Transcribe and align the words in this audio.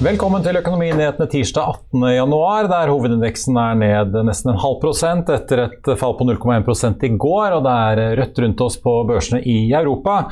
Velkommen 0.00 0.40
til 0.40 0.56
Økonominyhetene 0.56 1.26
tirsdag 1.28 1.74
18.1, 1.92 2.68
der 2.72 2.88
hovedindeksen 2.88 3.58
er 3.60 3.74
ned 3.76 4.14
nesten 4.24 4.54
en 4.54 4.60
halv 4.62 4.78
prosent 4.80 5.28
etter 5.28 5.66
et 5.66 5.90
fall 6.00 6.14
på 6.16 6.24
0,1 6.24 7.04
i 7.04 7.10
går, 7.20 7.58
og 7.58 7.66
det 7.66 7.74
er 7.74 8.16
rødt 8.22 8.40
rundt 8.40 8.62
oss 8.64 8.78
på 8.80 8.94
børsene 9.10 9.42
i 9.44 9.58
Europa. 9.68 10.22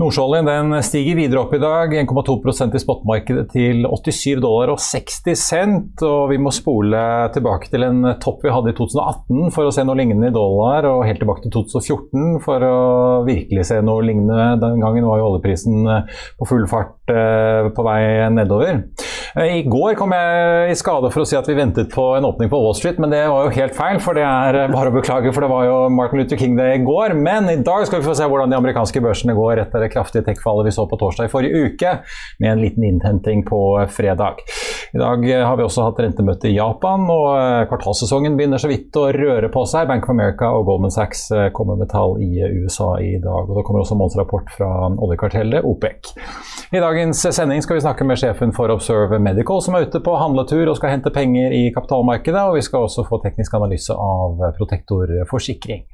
Nordsjøoljen 0.00 0.46
den 0.48 0.74
stiger 0.86 1.18
videre 1.18 1.42
opp 1.42 1.50
i 1.52 1.60
dag, 1.60 1.92
1,2% 1.92 2.72
i 2.72 2.80
spotmarkedet 2.80 3.42
til 3.52 3.82
87 3.84 4.38
dollar 4.40 4.70
og 4.72 4.78
60 4.80 5.36
cent. 5.36 6.04
Og 6.06 6.30
vi 6.30 6.38
må 6.40 6.52
spole 6.56 7.02
tilbake 7.34 7.68
til 7.68 7.84
en 7.84 8.06
topp 8.22 8.46
vi 8.46 8.54
hadde 8.54 8.72
i 8.72 8.76
2018 8.78 9.52
for 9.52 9.68
å 9.68 9.74
se 9.74 9.84
noe 9.84 9.98
lignende 9.98 10.30
i 10.30 10.34
dollar, 10.34 10.88
og 10.88 11.04
helt 11.04 11.20
tilbake 11.20 11.44
til 11.44 11.52
2014 11.52 12.40
for 12.46 12.64
å 12.64 12.78
virkelig 13.28 13.66
se 13.68 13.80
noe 13.84 14.06
lignende. 14.06 14.54
Den 14.62 14.80
gangen 14.80 15.08
var 15.10 15.20
jo 15.20 15.26
oljeprisen 15.34 15.84
på 16.40 16.48
full 16.48 16.64
fart 16.70 17.12
eh, 17.12 17.68
på 17.76 17.84
vei 17.84 18.00
nedover. 18.32 18.80
Eh, 19.36 19.58
I 19.60 19.66
går 19.68 19.98
kom 20.00 20.16
jeg 20.16 20.72
i 20.72 20.78
skade 20.80 21.12
for 21.12 21.26
å 21.26 21.28
si 21.28 21.36
at 21.36 21.50
vi 21.50 21.58
ventet 21.60 21.92
på 21.92 22.06
en 22.16 22.30
åpning 22.30 22.48
på 22.48 22.62
Wall 22.62 22.78
Street, 22.78 22.96
men 23.02 23.12
det 23.12 23.26
var 23.28 23.50
jo 23.50 23.54
helt 23.58 23.76
feil. 23.76 24.00
For 24.00 24.16
det 24.16 24.24
er 24.24 24.72
bare 24.72 24.88
å 24.88 24.96
beklage, 24.96 25.36
for 25.36 25.44
det 25.44 25.52
var 25.52 25.68
jo 25.68 25.76
Martin 25.92 26.22
Luther 26.22 26.40
King 26.40 26.56
Day 26.56 26.78
i 26.78 26.82
går. 26.88 27.18
Men 27.20 27.52
i 27.52 27.60
dag 27.60 27.84
skal 27.84 28.00
vi 28.00 28.08
få 28.08 28.16
se 28.16 28.32
hvordan 28.32 28.48
de 28.48 28.60
amerikanske 28.62 29.04
børsene 29.04 29.36
går 29.36 29.66
etter 29.66 29.84
det 29.84 29.89
kraftige 29.92 30.24
tech-fallet 30.26 30.70
vi 30.70 30.74
så 30.76 30.86
på 30.90 31.00
torsdag 31.00 31.28
i 31.28 31.32
forrige 31.32 31.66
uke, 31.66 31.96
med 32.40 32.54
en 32.54 32.64
liten 32.64 32.86
innhenting 32.86 33.44
på 33.48 33.60
fredag. 33.90 34.42
I 34.94 34.98
dag 34.98 35.26
har 35.44 35.56
vi 35.58 35.66
også 35.66 35.86
hatt 35.86 36.00
rentemøte 36.02 36.50
i 36.50 36.56
Japan, 36.56 37.04
og 37.10 37.68
kvartalsesongen 37.70 38.20
kvartalssesongen 38.20 38.36
begynner 38.36 38.58
så 38.58 38.68
vidt 38.68 38.96
å 38.96 39.08
røre 39.12 39.48
på 39.52 39.64
seg. 39.66 39.88
Bank 39.88 40.04
of 40.04 40.10
America 40.10 40.50
og 40.54 40.66
Goldman 40.66 40.90
Sachs 40.90 41.30
eh, 41.30 41.50
kommer 41.52 41.76
med 41.76 41.90
tall 41.90 42.18
i 42.22 42.40
USA 42.62 42.98
i 43.00 43.18
dag. 43.22 43.48
og 43.48 43.56
Det 43.56 43.64
kommer 43.66 43.82
også 43.82 43.96
månedsrapport 43.98 44.50
fra 44.56 44.70
oljekartellet 44.90 45.64
OPEC. 45.64 46.12
I 46.72 46.80
dagens 46.80 47.22
sending 47.34 47.62
skal 47.62 47.78
vi 47.78 47.84
snakke 47.84 48.06
med 48.06 48.20
sjefen 48.20 48.54
for 48.56 48.70
Observe 48.70 49.18
Medical, 49.18 49.62
som 49.62 49.74
er 49.74 49.88
ute 49.88 50.00
på 50.00 50.16
handletur 50.16 50.68
og 50.68 50.78
skal 50.78 50.94
hente 50.96 51.12
penger 51.14 51.52
i 51.52 51.70
kapitalmarkedet. 51.74 52.46
Og 52.50 52.58
vi 52.58 52.64
skal 52.66 52.86
også 52.86 53.06
få 53.08 53.20
teknisk 53.24 53.54
analyse 53.58 53.94
av 53.94 54.40
Protektor 54.58 55.10
forsikring. 55.30 55.86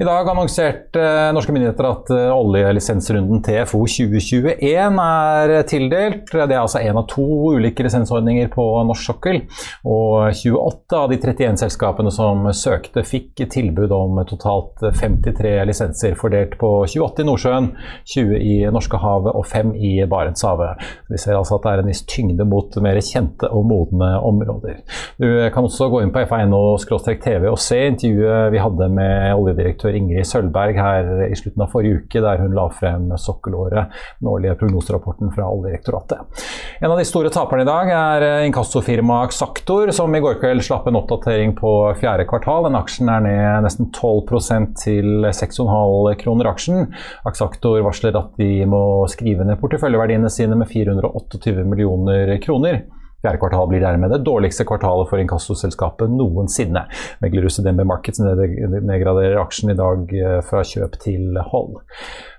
I 0.00 0.04
dag 0.04 0.28
annonserte 0.28 1.00
norske 1.36 1.52
myndigheter 1.52 1.84
at 1.84 2.10
uh, 2.14 2.30
oljelisensrunden 2.32 3.42
TFO 3.44 3.82
2021 3.84 5.00
er 5.04 5.50
tildelt. 5.68 6.30
Det 6.32 6.40
er 6.46 6.54
altså 6.56 6.80
én 6.80 6.96
av 6.96 7.04
to 7.10 7.26
ulike 7.52 7.84
lisensordninger 7.84 8.48
på 8.54 8.64
norsk 8.88 9.10
sokkel. 9.10 9.42
Og 9.84 10.32
28 10.32 10.96
av 10.96 11.12
de 11.12 11.18
31 11.20 11.60
selskapene 11.60 12.12
som 12.16 12.48
søkte, 12.56 13.04
fikk 13.04 13.42
tilbud 13.52 13.92
om 13.92 14.22
totalt 14.30 14.80
53 15.02 15.52
lisenser, 15.68 16.16
fordelt 16.16 16.56
på 16.62 16.72
28 16.88 17.20
i 17.20 17.28
Nordsjøen, 17.28 17.68
20 18.14 18.40
i 18.40 18.56
Norskehavet 18.72 19.36
og 19.36 19.44
5 19.52 19.76
i 19.76 19.92
Barentshavet. 20.08 20.80
Vi 21.12 21.20
ser 21.20 21.36
altså 21.36 21.58
at 21.58 21.68
det 21.68 21.74
er 21.74 21.84
en 21.84 21.92
viss 21.92 22.02
tyngde 22.08 22.48
mot 22.48 22.80
mer 22.80 23.02
kjente 23.04 23.52
og 23.52 23.68
modne 23.68 24.14
områder. 24.16 24.80
Du 25.20 25.28
kan 25.52 25.68
også 25.68 25.92
gå 25.92 26.00
inn 26.06 26.16
på 26.16 26.24
fa.no-tv 26.32 27.52
og 27.52 27.60
se 27.60 27.84
intervjuet 27.92 28.56
vi 28.56 28.64
hadde 28.64 28.92
med 28.96 29.36
oljedirektør 29.36 29.89
redaktør 29.90 29.98
Ingrid 29.98 30.26
Sølvberg 30.26 30.78
her 30.78 31.08
i 31.28 31.36
slutten 31.38 31.64
av 31.64 31.70
forrige 31.72 32.00
uke, 32.00 32.22
der 32.22 32.40
hun 32.40 32.54
la 32.54 32.66
frem 32.72 33.10
sokkelåret, 33.18 33.90
den 34.20 34.30
årlige 34.30 34.56
prognoserapporten 34.60 35.32
fra 35.34 35.48
Oljedirektoratet. 35.50 36.44
En 36.80 36.90
av 36.90 36.98
de 36.98 37.04
store 37.04 37.30
taperne 37.30 37.64
i 37.64 37.68
dag 37.68 37.90
er 37.90 38.46
inkassofirmaet 38.46 39.34
Xactor, 39.34 39.90
som 39.92 40.14
i 40.14 40.22
går 40.22 40.38
kveld 40.40 40.64
slapp 40.64 40.88
en 40.88 40.98
oppdatering 41.00 41.54
på 41.58 41.72
fjerde 42.00 42.26
kvartal. 42.30 42.68
Den 42.68 42.78
aksjen 42.78 43.10
er 43.10 43.24
ned 43.26 43.66
nesten 43.66 43.90
12% 43.90 44.78
til 44.80 45.26
6,5 45.26 46.14
kroner 46.22 46.50
aksjen. 46.50 46.88
Xactor 47.26 47.82
varsler 47.86 48.16
at 48.18 48.32
de 48.40 48.64
må 48.68 49.06
skrive 49.10 49.46
ned 49.46 49.60
porteføljeverdiene 49.60 50.30
sine 50.32 50.58
med 50.58 50.70
428 50.70 51.66
millioner 51.66 52.36
kroner. 52.44 52.84
Fjerde 53.20 53.40
kvartal 53.42 53.68
blir 53.68 53.82
dermed 53.84 54.12
det 54.14 54.22
dårligste 54.24 54.64
kvartalet 54.68 55.10
for 55.10 55.20
inkassoselskapet 55.20 56.12
noensinne. 56.14 56.86
Meglerhuset 57.20 57.66
DNB 57.66 57.84
Markets 57.88 58.22
nedgraderer 58.22 59.36
aksjen 59.42 59.74
i 59.74 59.78
dag 59.78 60.14
eh, 60.16 60.38
fra 60.46 60.64
kjøp 60.64 60.96
til 61.02 61.36
hold. 61.52 61.76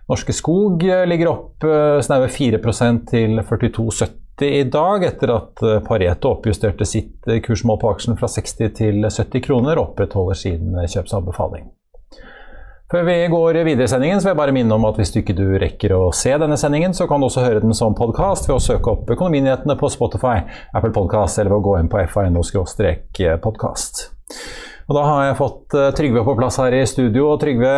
Norske 0.09 0.33
Skog 0.33 0.81
eh, 0.87 1.03
ligger 1.09 1.29
opp 1.35 1.67
eh, 1.67 1.99
snaue 2.01 2.31
4% 2.33 3.05
til 3.13 3.43
42,70 3.45 4.17
i 4.41 4.63
dag, 4.73 5.03
etter 5.05 5.29
at 5.35 5.61
Pareto 5.85 6.31
oppjusterte 6.33 6.87
sitt 6.89 7.27
kursmål 7.45 7.77
på 7.83 7.91
aksjen 7.91 8.17
fra 8.17 8.25
60 8.31 8.73
til 8.79 9.05
70 9.05 9.45
kroner, 9.45 9.77
opprettholder 9.77 10.39
sin 10.39 10.73
kjøpsanbefaling. 10.81 11.67
Før 12.91 13.05
vi 13.07 13.13
går 13.31 13.55
videre 13.63 13.85
i 13.87 13.87
sendingen, 13.87 14.19
så 14.19 14.25
vil 14.27 14.33
jeg 14.33 14.37
bare 14.41 14.51
minne 14.51 14.75
om 14.75 14.83
at 14.89 14.97
hvis 14.99 15.13
du 15.13 15.21
ikke 15.21 15.31
du 15.37 15.45
rekker 15.61 15.93
å 15.95 16.11
se 16.11 16.33
denne 16.35 16.57
sendingen, 16.59 16.91
så 16.91 17.05
kan 17.07 17.23
du 17.23 17.29
også 17.29 17.45
høre 17.45 17.61
den 17.63 17.71
som 17.77 17.95
podkast 17.95 18.49
ved 18.49 18.57
å 18.57 18.63
søke 18.65 18.91
opp 18.91 19.07
Økonominyhetene 19.15 19.77
på 19.79 19.87
Spotify, 19.93 20.43
Apple 20.75 20.91
Podcast 20.91 21.39
eller 21.39 21.53
ved 21.53 21.61
å 21.61 21.65
gå 21.69 21.77
inn 21.79 21.87
på 21.87 22.03
fano-podkast. 22.11 24.03
Og 24.91 24.97
Da 24.97 25.05
har 25.07 25.23
jeg 25.23 25.39
fått 25.39 25.71
uh, 25.79 25.87
Trygve 25.95 26.25
på 26.27 26.35
plass 26.35 26.59
her 26.59 26.75
i 26.75 26.83
studio. 26.83 27.31
og 27.31 27.39
Trygve, 27.39 27.71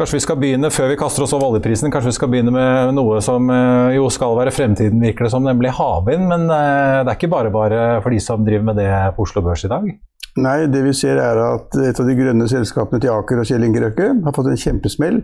kanskje 0.00 0.16
vi 0.16 0.24
skal 0.24 0.40
begynne, 0.40 0.72
før 0.72 0.88
vi 0.94 1.00
kaster 1.04 1.26
oss 1.26 1.36
over 1.36 1.52
oljeprisen, 1.52 1.92
kanskje 1.92 2.08
vi 2.14 2.18
skal 2.22 2.32
begynne 2.32 2.56
med 2.56 2.96
noe 2.96 3.20
som 3.20 3.52
uh, 3.52 3.92
jo 3.92 4.08
skal 4.08 4.32
være 4.40 4.56
fremtiden, 4.56 4.96
virker 5.04 5.28
det 5.28 5.34
som, 5.36 5.44
nemlig 5.44 5.76
havvind. 5.76 6.24
Men 6.24 6.48
uh, 6.48 7.04
det 7.04 7.10
er 7.10 7.18
ikke 7.20 7.36
bare 7.36 7.52
bare 7.52 8.00
for 8.00 8.16
de 8.16 8.20
som 8.24 8.48
driver 8.48 8.64
med 8.72 8.80
det 8.80 8.88
på 9.12 9.28
Oslo 9.28 9.44
Børs 9.44 9.68
i 9.68 9.72
dag? 9.76 9.92
Nei, 10.38 10.66
det 10.70 10.84
vi 10.84 10.92
ser 10.94 11.18
er 11.18 11.38
at 11.42 11.74
et 11.82 12.00
av 12.00 12.06
de 12.06 12.14
grønne 12.14 12.46
selskapene 12.50 13.02
til 13.02 13.10
Aker 13.10 13.42
og 13.42 13.48
Kjell 13.48 13.66
Inge 13.66 13.82
Røkke 13.82 14.10
har 14.24 14.34
fått 14.36 14.50
en 14.52 14.60
kjempesmell. 14.60 15.22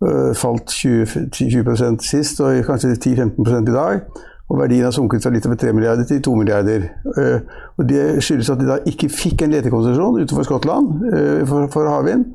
Uh, 0.00 0.30
falt 0.38 0.70
20, 0.72 1.26
20 1.34 1.98
sist, 2.06 2.38
og 2.40 2.62
kanskje 2.64 2.94
10-15 2.94 3.66
i 3.68 3.74
dag. 3.74 4.04
Og 4.50 4.58
verdien 4.58 4.86
har 4.86 4.94
sunket 4.94 5.22
fra 5.22 5.30
litt 5.34 5.46
over 5.46 5.58
3 5.58 5.74
milliarder 5.76 6.06
til 6.08 6.22
2 6.22 6.36
milliarder. 6.38 6.86
Uh, 7.18 7.42
og 7.78 7.88
Det 7.90 8.22
skyldes 8.22 8.50
at 8.54 8.62
de 8.62 8.70
da 8.70 8.78
ikke 8.86 9.10
fikk 9.12 9.44
en 9.44 9.52
letekonsesjon 9.54 10.22
utenfor 10.22 10.46
Skottland 10.46 11.04
uh, 11.10 11.42
for, 11.50 11.66
for 11.74 11.90
havvind. 11.90 12.30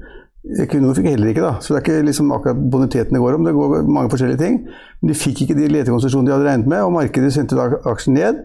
Equinor 0.61 0.93
fikk 0.93 1.09
heller 1.09 1.31
ikke, 1.31 1.41
da. 1.41 1.55
Så 1.59 1.73
det 1.73 1.79
er 1.79 1.85
ikke 1.87 2.05
liksom 2.05 2.29
akkurat 2.35 2.59
boniteten 2.71 3.17
det 3.17 3.23
går 3.23 3.39
om. 3.39 3.47
Det 3.47 3.55
går 3.55 3.89
mange 3.89 4.11
forskjellige 4.13 4.43
ting. 4.43 4.59
Men 5.01 5.09
de 5.09 5.17
fikk 5.17 5.41
ikke 5.45 5.57
de 5.57 5.71
letekonsesjonene 5.73 6.29
de 6.29 6.35
hadde 6.35 6.49
regnet 6.51 6.69
med, 6.69 6.83
og 6.85 6.93
markedet 6.99 7.33
sendte 7.33 7.57
da 7.57 7.71
aksjen 7.89 8.19
ned. 8.19 8.43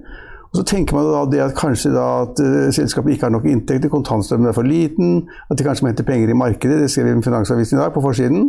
Og 0.51 0.57
Så 0.59 0.65
tenker 0.67 0.97
man 0.97 1.07
da 1.07 1.23
det 1.31 1.43
at 1.45 1.57
kanskje 1.59 1.93
da 1.95 2.07
at 2.25 2.41
uh, 2.43 2.71
selskapet 2.75 3.15
ikke 3.15 3.29
har 3.29 3.35
nok 3.37 3.47
inntekter, 3.47 3.89
kontantstrømmen 3.93 4.51
er 4.51 4.57
for 4.57 4.67
liten, 4.67 5.29
at 5.51 5.59
de 5.59 5.65
kanskje 5.65 5.85
må 5.85 5.93
hente 5.93 6.07
penger 6.07 6.33
i 6.33 6.39
markedet. 6.39 6.81
Det 6.83 6.91
skrev 6.91 7.07
vi 7.07 7.19
i 7.19 7.23
Finansavisen 7.23 7.79
i 7.79 7.81
dag, 7.81 7.93
på 7.95 8.03
forsiden. 8.03 8.49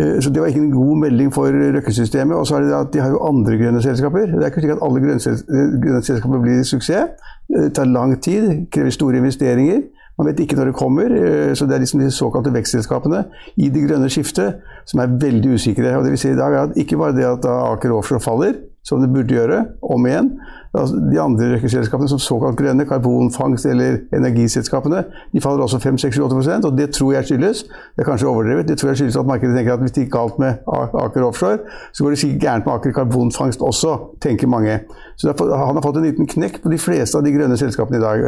Uh, 0.00 0.18
så 0.18 0.30
det 0.30 0.42
var 0.42 0.50
ikke 0.50 0.64
en 0.64 0.74
god 0.74 0.98
melding 1.04 1.30
for 1.34 1.46
Røkke-systemet. 1.76 2.34
Og 2.36 2.46
så 2.46 2.58
er 2.58 2.66
det 2.66 2.74
at 2.74 2.90
de 2.94 3.04
har 3.04 3.14
jo 3.14 3.22
andre 3.28 3.58
grønne 3.60 3.82
selskaper. 3.82 4.26
Det 4.34 4.42
er 4.42 4.50
ikke 4.50 4.64
slik 4.64 4.74
at 4.74 4.82
alle 4.82 5.04
grønne, 5.04 5.36
grønne 5.84 6.02
selskaper 6.02 6.42
blir 6.42 6.64
suksess. 6.66 7.30
Det 7.52 7.74
tar 7.76 7.84
lang 7.84 8.16
tid, 8.22 8.66
krever 8.72 8.90
store 8.90 9.22
investeringer. 9.22 9.82
Man 10.18 10.26
vet 10.26 10.40
ikke 10.40 10.56
når 10.56 10.72
det 10.72 10.74
kommer. 10.74 11.14
Så 11.54 11.66
det 11.66 11.74
er 11.74 11.84
liksom 11.84 12.02
de 12.02 12.10
såkalte 12.10 12.52
vekstselskapene 12.54 13.24
i 13.56 13.70
det 13.72 13.86
grønne 13.86 14.10
skiftet 14.12 14.58
som 14.90 15.00
er 15.00 15.14
veldig 15.22 15.54
usikre. 15.54 15.94
Og 15.96 16.04
det 16.04 16.12
vi 16.16 16.20
ser 16.20 16.34
i 16.34 16.40
dag 16.40 16.52
er 16.52 16.66
at 16.66 16.76
Ikke 16.76 16.98
bare 16.98 17.16
det 17.16 17.24
at 17.24 17.46
Aker 17.48 17.94
Offshore 17.94 18.20
faller, 18.20 18.58
som 18.84 19.00
det 19.00 19.12
burde 19.14 19.34
gjøre, 19.34 19.64
om 19.82 20.06
igjen. 20.06 20.34
Altså, 20.72 20.96
de 21.12 21.20
andre 21.20 21.50
røkkeselskapene, 21.54 22.08
som 22.08 22.18
såkalt 22.18 22.56
grønne, 22.56 22.86
karbonfangst 22.88 23.66
eller 23.68 23.98
energiselskapene, 24.16 25.02
de 25.32 25.40
faller 25.44 25.66
også 25.66 25.76
5-6-8% 25.82 26.64
og 26.68 26.78
det 26.78 26.90
tror 26.96 27.12
jeg 27.12 27.28
skyldes 27.28 27.64
det 27.68 28.04
er 28.04 28.08
kanskje 28.08 28.30
overdrevet, 28.30 28.68
det 28.68 28.78
tror 28.80 28.88
jeg 28.88 29.02
skyldes 29.02 29.18
at 29.20 29.28
markedet 29.28 29.56
tenker 29.56 29.74
at 29.74 29.84
hvis 29.84 29.92
det 29.92 30.06
gikk 30.06 30.14
galt 30.16 30.38
med 30.40 30.64
Aker 31.04 31.26
Offshore, 31.26 31.58
så 31.92 32.04
går 32.04 32.10
det 32.10 32.22
sikkert 32.22 32.40
gærent 32.40 32.66
med 32.66 32.74
Aker 32.74 32.96
karbonfangst 32.96 33.60
også, 33.60 33.98
tenker 34.24 34.48
mange. 34.48 34.80
Så 35.16 35.36
han 35.36 35.76
har 35.76 35.84
fått 35.84 36.00
en 36.00 36.08
liten 36.08 36.26
knekk 36.26 36.62
på 36.62 36.72
de 36.72 36.80
fleste 36.80 37.20
av 37.20 37.26
de 37.26 37.36
grønne 37.36 37.60
selskapene 37.60 38.00
i 38.00 38.04
dag. 38.06 38.26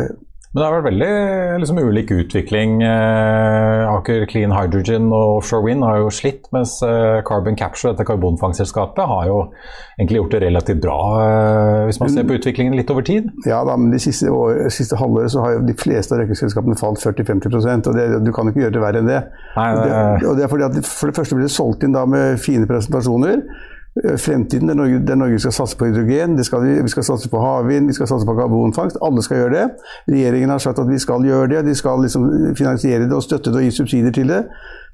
Men 0.55 0.61
det 0.61 0.67
har 0.69 0.75
vært 0.77 0.87
veldig 0.87 1.15
liksom, 1.65 1.79
ulik 1.83 2.11
utvikling. 2.15 2.77
Eh, 2.87 3.89
Aker 3.91 4.23
Clean 4.31 4.53
Hydrogen 4.55 5.09
og 5.11 5.41
Offshore 5.41 5.65
Wind 5.67 5.83
har 5.83 5.99
jo 5.99 6.13
slitt, 6.15 6.47
mens 6.55 6.77
eh, 6.87 7.19
Carbon 7.27 7.59
Capture, 7.59 7.91
dette 7.91 8.07
karbonfangstselskapet, 8.07 9.03
har 9.11 9.27
jo 9.27 9.41
egentlig 9.99 10.21
gjort 10.21 10.37
det 10.37 10.43
relativt 10.45 10.81
bra, 10.85 10.99
eh, 11.25 11.81
hvis 11.89 11.99
man 11.99 12.15
ser 12.15 12.29
på 12.29 12.39
utviklingen 12.39 12.79
litt 12.79 12.95
over 12.95 13.03
tid? 13.03 13.27
Ja 13.51 13.65
da, 13.67 13.75
men 13.75 13.91
de 13.91 13.99
siste, 13.99 14.31
år, 14.31 14.69
siste 14.71 15.01
halvåret 15.01 15.35
så 15.35 15.43
har 15.43 15.57
jo 15.57 15.67
de 15.67 15.75
fleste 15.75 16.15
av 16.15 16.23
røykeselskapene 16.23 16.79
falt 16.79 17.03
40-50% 17.03 17.91
og 17.91 17.99
det, 17.99 18.09
du 18.23 18.31
kan 18.31 18.47
jo 18.47 18.55
ikke 18.55 18.69
gjøre 18.69 18.79
det 18.79 18.87
verre 18.87 19.03
enn 19.03 19.11
det. 19.11 19.21
Nei, 19.59 19.69
det 19.75 20.31
og 20.31 20.39
det 20.39 20.47
er 20.47 20.55
fordi 20.55 20.69
at 20.71 20.79
For 20.87 21.11
det 21.11 21.19
første 21.19 21.35
blir 21.35 21.49
det 21.49 21.57
solgt 21.57 21.83
inn 21.83 21.99
da 21.99 22.07
med 22.07 22.39
fine 22.43 22.71
presentasjoner. 22.71 23.43
Fremtiden 23.95 24.69
der 24.69 24.75
Norge, 24.75 25.07
der 25.07 25.15
Norge, 25.15 25.39
skal 25.39 25.53
satse 25.53 25.77
på 25.79 25.87
hydrogen, 25.87 26.45
skal 26.45 26.63
vi, 26.63 26.83
vi, 26.83 26.89
skal 26.89 27.05
satse 27.05 27.29
på 27.31 27.39
havvind, 27.39 27.87
vi 27.87 27.93
skal 27.93 28.09
satse 28.11 28.27
på 28.27 28.35
karbonfangst. 28.35 28.99
Alle 29.07 29.23
skal 29.23 29.37
gjøre 29.37 29.55
det. 29.55 29.67
Regjeringen 30.11 30.51
har 30.51 30.59
sagt 30.59 30.79
at 30.83 30.89
vi 30.91 30.99
skal 30.99 31.23
gjøre 31.25 31.49
det. 31.49 31.65
De 31.67 31.75
skal 31.75 32.03
liksom 32.03 32.27
finansiere 32.59 33.05
det 33.07 33.15
og 33.15 33.23
støtte 33.23 33.53
det 33.55 33.63
og 33.63 33.69
gi 33.69 33.71
subsidier 33.71 34.11
til 34.11 34.33
det. 34.35 34.41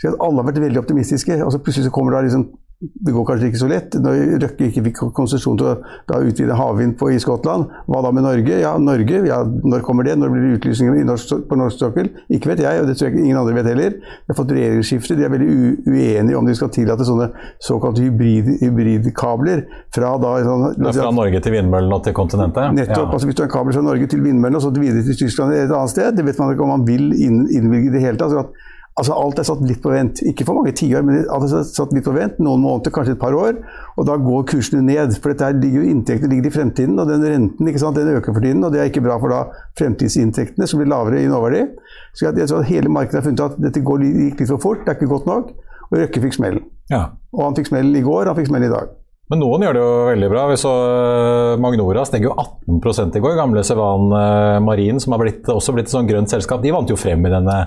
Så 0.01 0.13
alle 0.13 0.43
har 0.43 0.51
vært 0.51 0.61
veldig 0.61 0.83
optimistiske. 0.83 1.45
og 1.45 1.53
så 1.53 1.59
Plutselig 1.59 1.89
så 1.89 1.95
kommer 1.97 2.13
da 2.13 2.21
liksom 2.27 2.45
det 2.81 3.13
går 3.13 3.25
kanskje 3.29 3.49
ikke 3.51 3.61
så 3.61 3.67
lett. 3.69 3.97
Når 4.01 4.39
Røkke 4.41 4.69
ikke 4.71 4.83
fikk 4.87 5.01
konsesjon 5.17 5.59
til 5.61 5.69
å 5.69 6.21
utvide 6.25 6.57
havvind 6.57 6.95
på, 6.97 7.11
i 7.13 7.19
Skottland, 7.21 7.67
hva 7.85 8.01
da 8.07 8.13
med 8.17 8.25
Norge? 8.25 8.57
Ja, 8.63 8.71
Norge, 8.81 9.21
ja, 9.29 9.43
når 9.45 9.85
kommer 9.85 10.07
det? 10.09 10.15
Når 10.17 10.33
blir 10.33 10.47
det 10.47 10.53
utlysninger 10.59 11.45
på 11.51 11.59
norsk 11.61 11.83
sokkel? 11.83 12.09
Ikke 12.33 12.55
vet 12.55 12.63
jeg, 12.65 12.81
og 12.81 12.89
det 12.89 12.97
tror 12.97 13.11
jeg 13.11 13.27
ingen 13.27 13.41
andre 13.43 13.59
vet 13.59 13.69
heller. 13.69 13.99
De 14.01 14.33
har 14.33 14.39
fått 14.39 14.55
regjeringsskifte. 14.57 15.19
De 15.19 15.29
er 15.29 15.35
veldig 15.35 15.51
uenige 15.91 16.41
om 16.41 16.49
de 16.49 16.57
skal 16.57 16.73
tillate 16.73 17.05
sånne 17.05 17.29
såkalte 17.69 18.07
hybrid, 18.07 18.49
hybridkabler 18.65 19.67
fra 19.93 20.15
da 20.25 20.33
sånn, 20.49 20.67
Fra 20.89 21.13
Norge 21.21 21.45
til 21.45 21.59
vindmøllene 21.59 22.01
og 22.01 22.09
til 22.09 22.17
kontinentet? 22.17 22.73
Nettopp. 22.81 23.11
Ja. 23.11 23.13
altså 23.13 23.29
Hvis 23.29 23.37
du 23.37 23.45
har 23.45 23.51
en 23.51 23.55
kabel 23.59 23.77
fra 23.77 23.85
Norge 23.91 24.09
til 24.09 24.25
vindmøllene 24.25 24.57
og 24.57 24.65
så 24.65 24.73
videre 24.73 25.05
til 25.05 25.21
Tyskland 25.27 25.53
eller 25.53 25.69
et 25.69 25.79
annet 25.83 25.93
sted, 25.93 26.17
det 26.17 26.25
vet 26.31 26.41
man 26.41 26.57
ikke 26.57 26.65
om 26.65 26.77
man 26.79 26.89
vil 26.89 27.11
innvilge 27.13 27.91
i 27.91 27.97
det 27.99 28.07
hele 28.09 28.17
tatt. 28.17 28.33
Altså 28.33 28.79
Altså 28.99 29.15
Alt 29.17 29.39
er 29.39 29.47
satt 29.47 29.63
litt 29.65 29.81
på 29.81 29.93
vent. 29.93 30.21
Ikke 30.27 30.45
for 30.45 30.59
mange 30.59 30.75
tiår, 30.77 31.05
men 31.07 31.23
alt 31.33 31.47
er 31.47 31.63
satt 31.65 31.95
litt 31.97 32.05
på 32.05 32.13
vent. 32.13 32.41
Noen 32.43 32.61
måneder, 32.65 32.93
kanskje 32.93 33.15
et 33.15 33.23
par 33.23 33.37
år. 33.39 33.57
Og 33.97 34.09
da 34.09 34.17
går 34.21 34.45
kursene 34.51 34.83
ned. 34.85 35.15
For 35.23 35.33
dette 35.33 35.53
ligger 35.63 35.87
inntektene 35.89 36.33
ligger 36.35 36.51
i 36.51 36.55
fremtiden, 36.59 36.99
og 37.01 37.09
den 37.09 37.25
renten 37.25 37.71
ikke 37.71 37.81
sant, 37.81 37.97
den 37.97 38.11
øker 38.19 38.37
for 38.37 38.45
tiden. 38.45 38.67
Og 38.67 38.75
det 38.75 38.83
er 38.83 38.91
ikke 38.91 39.05
bra 39.07 39.17
for 39.23 39.33
da 39.33 39.41
fremtidsinntektene, 39.81 40.69
som 40.69 40.83
blir 40.83 40.91
lavere 40.91 41.23
i 41.23 41.31
nåverdi. 41.31 41.65
Så 42.13 42.29
jeg 42.29 42.51
tror 42.51 42.61
at 42.61 42.71
hele 42.73 42.93
markedet 42.93 43.23
har 43.23 43.29
funnet 43.29 43.47
at 43.47 43.59
dette 43.63 43.85
gikk 43.85 44.43
litt 44.43 44.51
for 44.51 44.61
fort, 44.61 44.85
det 44.85 44.93
er 44.93 45.01
ikke 45.01 45.15
godt 45.15 45.31
nok. 45.31 45.55
Og 45.91 45.99
Røkke 45.99 46.23
fikk 46.27 46.37
smellen. 46.37 46.67
Ja. 46.91 47.07
Og 47.35 47.47
han 47.47 47.57
fikk 47.57 47.71
smellen 47.71 47.97
i 47.97 48.05
går, 48.05 48.29
han 48.29 48.37
fikk 48.39 48.51
smellen 48.51 48.69
i 48.69 48.75
dag. 48.75 48.97
Men 49.31 49.39
noen 49.45 49.63
gjør 49.63 49.77
det 49.77 49.83
jo 49.83 49.91
veldig 50.09 50.29
bra. 50.33 50.45
Vi 50.51 50.57
så 50.59 50.71
eh, 50.91 51.61
Magnora 51.63 52.03
steg 52.09 52.25
jo 52.27 52.33
18 52.35 53.15
i 53.15 53.23
går. 53.23 53.37
Gamle 53.39 53.63
Sevan 53.67 54.09
eh, 54.17 54.57
Marin, 54.67 54.99
som 55.03 55.15
har 55.15 55.23
blitt, 55.23 55.47
også 55.47 55.75
blitt 55.77 55.87
et 55.87 55.95
sånn 55.95 56.09
grønt 56.09 56.33
selskap, 56.33 56.65
de 56.65 56.73
vant 56.75 56.91
jo 56.91 56.99
frem 56.99 57.23
i 57.29 57.31
denne 57.31 57.61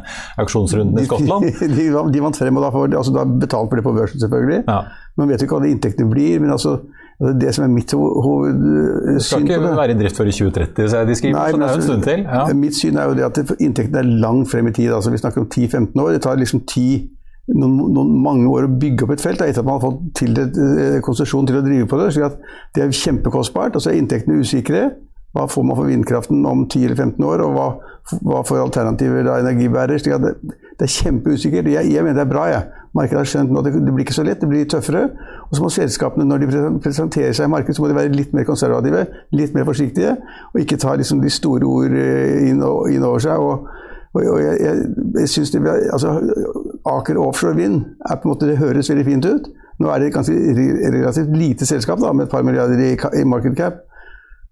auksjonsrunden 0.43 0.99
i 0.99 1.07
Skottland. 1.07 1.47
De, 1.63 1.69
de, 1.71 1.87
de 2.11 2.21
vant 2.23 2.35
frem, 2.35 2.59
og 2.59 2.65
da, 2.65 2.73
for, 2.73 2.91
altså, 2.99 3.13
da 3.15 3.23
betalt 3.23 3.71
for 3.71 3.79
det 3.79 3.85
på 3.85 3.95
børsen, 3.95 4.19
selvfølgelig. 4.19 4.59
Ja. 4.67 4.81
Man 5.19 5.31
vet 5.31 5.39
jo 5.39 5.47
ikke 5.47 5.55
hva 5.55 5.63
de 5.63 5.71
inntektene 5.71 6.11
blir. 6.11 6.43
men 6.43 6.51
altså 6.51 6.75
altså, 6.75 7.33
det 7.39 7.55
som 7.55 7.63
er 7.63 7.71
mitt 7.71 7.93
hovedsyn 7.95 9.15
Det 9.15 9.23
skal 9.23 9.47
ikke 9.47 9.73
være 9.79 9.95
i 9.95 9.97
drift 10.03 10.19
før 10.19 10.29
i 10.29 10.35
2030, 10.35 10.89
så 10.91 11.03
de 11.07 11.17
skriver, 11.19 11.37
Nei, 11.37 11.47
så 11.47 11.57
det 11.57 11.63
er 11.63 11.63
en 11.63 11.67
altså, 11.69 11.87
stund 11.87 12.07
til. 12.09 12.23
Ja. 12.27 12.45
Mitt 12.65 12.79
syn 12.79 12.99
er 12.99 13.11
jo 13.11 13.17
det 13.19 13.27
at 13.29 13.55
inntektene 13.55 14.03
er 14.03 14.13
langt 14.27 14.51
frem 14.51 14.67
i 14.67 14.75
tid. 14.75 14.91
altså 14.91 15.13
Vi 15.13 15.23
snakker 15.23 15.45
om 15.45 15.47
10-15 15.47 15.95
år. 16.03 16.15
Det 16.17 16.23
tar 16.27 16.41
liksom 16.43 16.65
10 16.67 17.07
noen, 17.51 17.79
noen, 17.91 18.11
mange 18.23 18.47
år 18.47 18.67
å 18.67 18.75
bygge 18.79 19.05
opp 19.05 19.15
et 19.15 19.23
felt 19.23 19.41
da, 19.41 19.47
etter 19.49 19.63
at 19.63 19.67
man 19.67 19.79
har 19.79 19.83
fått 19.83 20.03
tildelt 20.19 20.59
eh, 20.59 20.99
konsesjon 21.03 21.47
til 21.49 21.59
å 21.59 21.63
drive 21.65 21.87
på 21.91 21.99
det. 21.99 22.11
slik 22.15 22.29
at 22.29 22.37
Det 22.75 22.83
er 22.83 22.93
kjempekostbart, 23.03 23.75
og 23.75 23.83
så 23.83 23.91
er 23.91 23.99
inntektene 23.99 24.39
usikre. 24.39 24.85
Hva 25.33 25.47
får 25.49 25.65
man 25.65 25.77
for 25.79 25.89
vindkraften 25.89 26.45
om 26.45 26.67
10 26.67 26.85
eller 26.87 26.99
15 27.09 27.25
år, 27.25 27.41
og 27.41 27.57
hva, 27.57 27.67
hva 28.21 28.43
får 28.45 28.61
alternativer 28.61 29.25
da 29.27 29.39
energibærer? 29.41 29.99
slik 29.99 30.15
at 30.19 30.23
det, 30.27 30.33
det 30.77 30.87
er 30.87 30.93
kjempeusikkert. 30.93 31.69
Jeg, 31.73 31.91
jeg, 31.91 32.05
mener 32.05 32.21
det 32.21 32.25
er 32.27 32.31
bra. 32.31 32.47
Jeg. 32.51 32.81
Markedet 32.93 33.17
har 33.17 33.29
skjønt 33.31 33.51
nå 33.51 33.63
det, 33.65 33.73
det 33.81 33.89
blir 33.89 34.05
ikke 34.05 34.15
så 34.15 34.25
lett, 34.27 34.39
det 34.39 34.49
blir 34.51 34.67
tøffere. 34.69 35.07
Og 35.49 35.57
så 35.57 35.63
må 35.65 35.71
selskapene, 35.73 36.27
når 36.29 36.43
de 36.45 36.63
presenterer 36.83 37.33
seg 37.33 37.49
i 37.49 37.51
markedet, 37.51 37.75
så 37.75 37.83
må 37.83 37.89
de 37.89 37.97
være 37.97 38.13
litt 38.13 38.35
mer 38.37 38.45
konservative, 38.45 39.07
litt 39.33 39.57
mer 39.57 39.65
forsiktige, 39.67 40.13
og 40.53 40.61
ikke 40.61 40.77
ta 40.81 40.93
liksom, 41.01 41.23
de 41.25 41.33
store 41.33 41.65
ord 41.65 41.97
eh, 41.97 42.51
inn 42.51 42.61
over 42.61 43.25
seg. 43.25 43.41
og 43.41 43.67
og 44.13 44.41
jeg, 44.43 44.57
jeg, 44.61 44.81
jeg 45.19 45.29
synes 45.29 45.51
det, 45.51 45.61
altså, 45.65 46.11
Aker 46.85 47.17
Offshore 47.17 47.55
Vind 47.55 47.81
er 48.09 48.15
på 48.15 48.27
en 48.27 48.33
måte, 48.33 48.49
det 48.49 48.57
høres 48.57 48.89
veldig 48.89 49.05
fint 49.05 49.25
ut. 49.25 49.47
Nå 49.81 49.89
er 49.89 49.99
det 49.99 50.11
et 50.11 50.13
ganske 50.13 50.33
relativt 50.93 51.33
lite 51.37 51.65
selskap 51.65 52.01
da, 52.01 52.11
med 52.13 52.27
et 52.27 52.31
par 52.31 52.45
milliarder 52.45 52.77
i, 52.77 52.93
i 53.21 53.23
market 53.25 53.57
cap. 53.57 53.81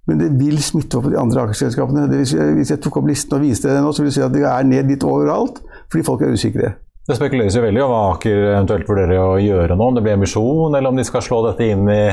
Men 0.10 0.20
det 0.20 0.32
vil 0.40 0.58
smitte 0.64 0.98
opp 0.98 1.06
på 1.06 1.12
de 1.14 1.20
andre 1.22 1.44
aksjeselskapene. 1.46 2.08
Hvis 2.10 2.72
jeg, 2.74 2.80
tok 2.82 2.98
opp 2.98 3.10
listen 3.10 3.38
og 3.38 3.44
viste 3.46 3.70
det 3.70 3.84
nå, 3.84 3.92
så 3.94 4.02
vil 4.02 4.10
jeg 4.10 4.18
si 4.18 4.24
at 4.26 4.34
det 4.34 4.48
er 4.50 4.66
ned 4.66 4.90
litt 4.90 5.06
overalt, 5.06 5.62
fordi 5.92 6.08
folk 6.08 6.26
er 6.26 6.34
usikre. 6.34 6.74
Det 7.12 7.18
spekuleres 7.18 7.56
jo 7.58 7.62
veldig 7.66 7.82
om 7.84 7.90
hva 7.92 8.02
Aker 8.14 8.38
eventuelt 8.54 8.88
vurderer 8.88 9.20
å 9.20 9.40
gjøre 9.42 9.76
nå. 9.76 9.88
Om 9.92 9.98
det 9.98 10.04
blir 10.06 10.16
emisjon, 10.16 10.78
eller 10.78 10.94
om 10.94 11.00
de 11.00 11.04
skal 11.04 11.24
slå 11.26 11.42
dette 11.44 11.66
inn 11.68 11.90
i 11.92 12.04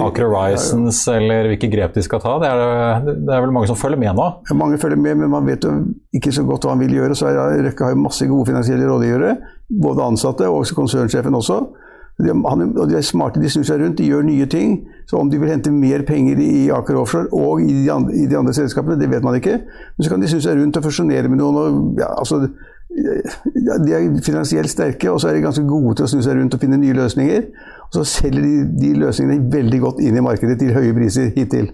Aker 0.00 0.24
Horizons, 0.24 1.02
eller 1.12 1.50
hvilke 1.50 1.68
grep 1.68 1.98
de 1.98 2.04
skal 2.06 2.22
ta. 2.22 2.38
Det 2.40 2.48
er, 2.48 3.02
det 3.04 3.34
er 3.34 3.42
vel 3.44 3.52
mange 3.52 3.68
som 3.68 3.76
følger 3.76 4.00
med 4.00 4.16
nå? 4.16 4.28
Mange 4.56 4.78
følger 4.80 4.96
med, 5.04 5.18
men 5.20 5.34
man 5.34 5.44
vet 5.48 5.66
jo 5.68 5.74
ikke 6.16 6.32
så 6.32 6.46
godt 6.48 6.64
hva 6.64 6.72
han 6.72 6.80
vil 6.80 6.96
gjøre. 6.96 7.18
Så 7.18 7.28
Røkke 7.28 7.84
har 7.84 7.92
jo 7.92 8.00
masse 8.06 8.30
gode 8.30 8.48
finansielle 8.48 8.88
rådgivere, 8.88 9.34
både 9.84 10.08
ansatte 10.14 10.48
og 10.48 10.64
konsernsjefen 10.78 11.36
også. 11.36 11.60
De, 12.18 12.32
han, 12.32 12.64
de 12.74 12.96
er 12.98 13.04
smarte, 13.06 13.38
de 13.38 13.50
snur 13.52 13.66
seg 13.68 13.82
rundt, 13.82 14.00
de 14.00 14.08
gjør 14.08 14.24
nye 14.26 14.48
ting. 14.50 14.80
Så 15.10 15.20
om 15.20 15.28
de 15.30 15.38
vil 15.38 15.52
hente 15.52 15.70
mer 15.70 16.02
penger 16.08 16.40
i 16.42 16.66
Aker 16.74 16.96
Offshore 16.98 17.28
og 17.36 17.60
i 17.62 17.70
de 17.84 17.92
andre, 17.94 18.16
i 18.16 18.24
de 18.32 18.40
andre 18.40 18.56
selskapene, 18.56 18.96
det 18.98 19.10
vet 19.12 19.26
man 19.26 19.36
ikke. 19.38 19.60
Men 19.60 20.06
så 20.06 20.10
kan 20.10 20.24
de 20.24 20.32
snu 20.32 20.40
seg 20.42 20.58
rundt 20.58 20.80
og 20.80 20.88
fusjonere 20.88 21.30
med 21.30 21.38
noen. 21.38 21.60
Og, 21.60 22.00
ja, 22.00 22.10
altså, 22.16 22.48
de 23.84 23.94
er 23.94 24.06
finansielt 24.24 24.70
sterke, 24.70 25.10
og 25.10 25.20
så 25.20 25.30
er 25.30 25.38
de 25.38 25.44
ganske 25.44 25.64
gode 25.68 25.98
til 25.98 26.06
å 26.06 26.12
snu 26.12 26.22
seg 26.24 26.38
rundt 26.38 26.56
og 26.56 26.62
finne 26.62 26.78
nye 26.80 26.96
løsninger. 26.96 27.44
Og 27.88 27.98
så 27.98 28.06
selger 28.18 28.44
de 28.44 28.54
de 28.82 28.94
løsningene 29.02 29.50
veldig 29.52 29.82
godt 29.84 30.02
inn 30.04 30.18
i 30.18 30.24
markedet 30.24 30.58
til 30.60 30.74
høye 30.76 30.94
priser 30.96 31.30
hittil. 31.36 31.70